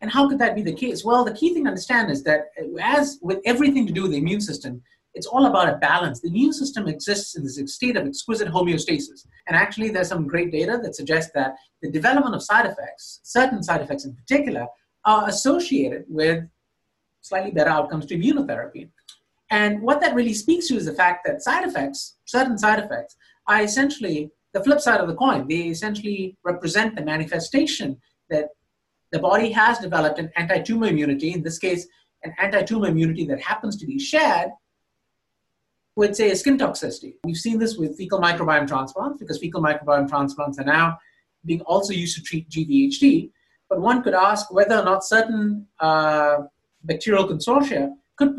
And 0.00 0.10
how 0.10 0.28
could 0.28 0.38
that 0.38 0.54
be 0.54 0.62
the 0.62 0.72
case? 0.72 1.04
Well, 1.04 1.24
the 1.24 1.34
key 1.34 1.54
thing 1.54 1.64
to 1.64 1.70
understand 1.70 2.10
is 2.10 2.22
that 2.24 2.46
as 2.80 3.18
with 3.22 3.40
everything 3.44 3.86
to 3.86 3.92
do 3.92 4.02
with 4.02 4.12
the 4.12 4.18
immune 4.18 4.40
system, 4.40 4.82
it's 5.14 5.26
all 5.26 5.46
about 5.46 5.68
a 5.68 5.76
balance. 5.76 6.20
The 6.20 6.28
immune 6.28 6.52
system 6.52 6.88
exists 6.88 7.36
in 7.36 7.44
this 7.44 7.58
state 7.74 7.96
of 7.96 8.06
exquisite 8.06 8.48
homeostasis. 8.48 9.26
And 9.46 9.56
actually, 9.56 9.90
there's 9.90 10.08
some 10.08 10.26
great 10.26 10.50
data 10.50 10.80
that 10.82 10.96
suggests 10.96 11.30
that 11.34 11.54
the 11.82 11.90
development 11.90 12.34
of 12.34 12.42
side 12.42 12.66
effects, 12.66 13.20
certain 13.22 13.62
side 13.62 13.80
effects 13.80 14.04
in 14.04 14.14
particular, 14.14 14.66
are 15.04 15.28
associated 15.28 16.04
with 16.08 16.44
slightly 17.20 17.52
better 17.52 17.70
outcomes 17.70 18.06
to 18.06 18.16
immunotherapy. 18.16 18.90
And 19.50 19.82
what 19.82 20.00
that 20.00 20.14
really 20.14 20.34
speaks 20.34 20.66
to 20.68 20.76
is 20.76 20.86
the 20.86 20.94
fact 20.94 21.24
that 21.26 21.42
side 21.42 21.66
effects, 21.66 22.16
certain 22.24 22.58
side 22.58 22.80
effects, 22.80 23.16
are 23.46 23.62
essentially 23.62 24.30
the 24.52 24.64
flip 24.64 24.80
side 24.80 25.00
of 25.00 25.08
the 25.08 25.14
coin. 25.14 25.46
They 25.46 25.68
essentially 25.68 26.36
represent 26.44 26.96
the 26.96 27.02
manifestation 27.02 28.00
that 28.30 28.48
the 29.12 29.18
body 29.20 29.52
has 29.52 29.78
developed 29.78 30.18
an 30.18 30.30
anti 30.36 30.60
tumor 30.60 30.88
immunity, 30.88 31.32
in 31.32 31.42
this 31.42 31.58
case, 31.58 31.86
an 32.24 32.34
anti 32.38 32.62
tumor 32.62 32.88
immunity 32.88 33.24
that 33.26 33.40
happens 33.40 33.76
to 33.76 33.86
be 33.86 33.98
shared 33.98 34.50
with, 35.96 36.16
say, 36.16 36.30
a 36.30 36.36
skin 36.36 36.58
toxicity. 36.58 37.14
We've 37.24 37.36
seen 37.36 37.58
this 37.58 37.76
with 37.76 37.96
fecal 37.96 38.20
microbiome 38.20 38.66
transplants 38.66 39.18
because 39.18 39.38
fecal 39.38 39.62
microbiome 39.62 40.08
transplants 40.08 40.58
are 40.58 40.64
now 40.64 40.98
being 41.44 41.60
also 41.62 41.92
used 41.92 42.16
to 42.16 42.22
treat 42.22 42.48
GVHD. 42.48 43.30
But 43.68 43.80
one 43.80 44.02
could 44.02 44.14
ask 44.14 44.52
whether 44.52 44.78
or 44.78 44.84
not 44.84 45.04
certain 45.04 45.66
uh, 45.80 46.38
bacterial 46.82 47.28
consortia 47.28 47.92
could, 48.16 48.36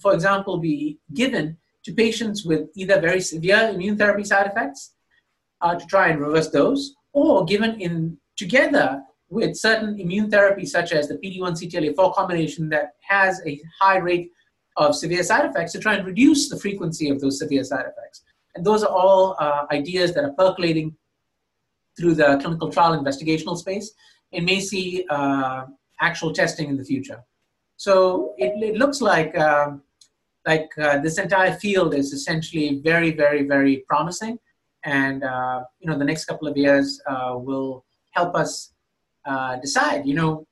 for 0.00 0.14
example, 0.14 0.58
be 0.58 0.98
given 1.12 1.56
to 1.84 1.92
patients 1.92 2.44
with 2.44 2.68
either 2.74 3.00
very 3.00 3.20
severe 3.20 3.70
immune 3.72 3.98
therapy 3.98 4.24
side 4.24 4.46
effects 4.46 4.94
uh, 5.60 5.74
to 5.74 5.86
try 5.86 6.08
and 6.08 6.20
reverse 6.20 6.48
those, 6.50 6.94
or 7.12 7.44
given 7.44 7.80
in 7.80 8.16
together 8.36 9.02
with 9.30 9.56
certain 9.56 9.98
immune 9.98 10.30
therapies 10.30 10.68
such 10.68 10.92
as 10.92 11.08
the 11.08 11.14
PD-1 11.14 11.52
CTLA-4 11.60 12.14
combination 12.14 12.68
that 12.68 12.92
has 13.00 13.40
a 13.46 13.60
high 13.80 13.98
rate 13.98 14.30
of 14.76 14.94
severe 14.94 15.22
side 15.22 15.44
effects 15.48 15.72
to 15.72 15.78
try 15.78 15.94
and 15.94 16.06
reduce 16.06 16.48
the 16.48 16.58
frequency 16.58 17.08
of 17.08 17.20
those 17.20 17.38
severe 17.38 17.64
side 17.64 17.86
effects. 17.86 18.22
And 18.54 18.64
those 18.64 18.82
are 18.82 18.90
all 18.90 19.36
uh, 19.38 19.66
ideas 19.72 20.14
that 20.14 20.24
are 20.24 20.32
percolating 20.32 20.96
through 21.96 22.14
the 22.14 22.38
clinical 22.40 22.70
trial 22.70 22.98
investigational 23.00 23.56
space 23.56 23.92
and 24.32 24.44
may 24.44 24.60
see 24.60 25.06
uh, 25.10 25.66
actual 26.00 26.32
testing 26.32 26.68
in 26.68 26.76
the 26.76 26.84
future. 26.84 27.22
So 27.76 28.34
it, 28.38 28.52
it 28.62 28.76
looks 28.76 29.00
like 29.00 29.36
um, 29.38 29.82
like 30.46 30.68
uh, 30.78 30.98
this 30.98 31.18
entire 31.18 31.54
field 31.54 31.94
is 31.94 32.12
essentially 32.12 32.80
very, 32.84 33.12
very, 33.12 33.44
very 33.44 33.84
promising. 33.88 34.38
And 34.84 35.24
uh, 35.24 35.64
you 35.80 35.88
know, 35.88 35.98
the 35.98 36.04
next 36.04 36.26
couple 36.26 36.46
of 36.46 36.56
years 36.56 37.00
uh, 37.06 37.34
will 37.36 37.84
help 38.12 38.34
us 38.34 38.72
uh, 39.24 39.56
decide, 39.56 40.06
you 40.06 40.14
know, 40.14 40.46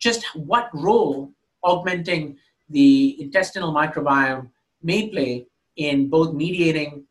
just 0.00 0.24
what 0.34 0.70
role 0.72 1.32
augmenting 1.62 2.36
the 2.74 3.16
intestinal 3.22 3.72
microbiome 3.72 4.50
may 4.82 5.08
play 5.08 5.46
in 5.76 6.10
both 6.10 6.34
mediating 6.34 7.04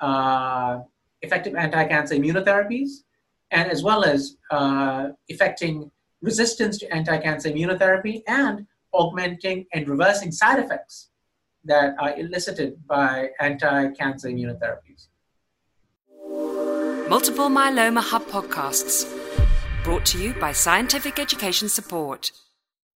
uh, 0.00 0.78
effective 1.22 1.54
anti-cancer 1.54 2.14
immunotherapies 2.14 2.90
and 3.50 3.70
as 3.70 3.82
well 3.82 4.02
as 4.02 4.36
uh, 4.50 5.08
affecting 5.30 5.90
resistance 6.22 6.78
to 6.78 6.92
anti-cancer 6.94 7.50
immunotherapy 7.50 8.22
and 8.26 8.66
augmenting 8.92 9.66
and 9.74 9.88
reversing 9.88 10.32
side 10.32 10.58
effects 10.58 11.10
that 11.64 11.94
are 11.98 12.16
elicited 12.16 12.74
by 12.86 13.28
anti-cancer 13.40 14.28
immunotherapies. 14.28 15.08
Multiple 17.08 17.48
Myeloma 17.48 18.02
Hub 18.02 18.24
podcasts 18.26 19.04
brought 19.84 20.06
to 20.06 20.18
you 20.22 20.32
by 20.34 20.52
Scientific 20.52 21.18
Education 21.18 21.68
Support. 21.68 22.30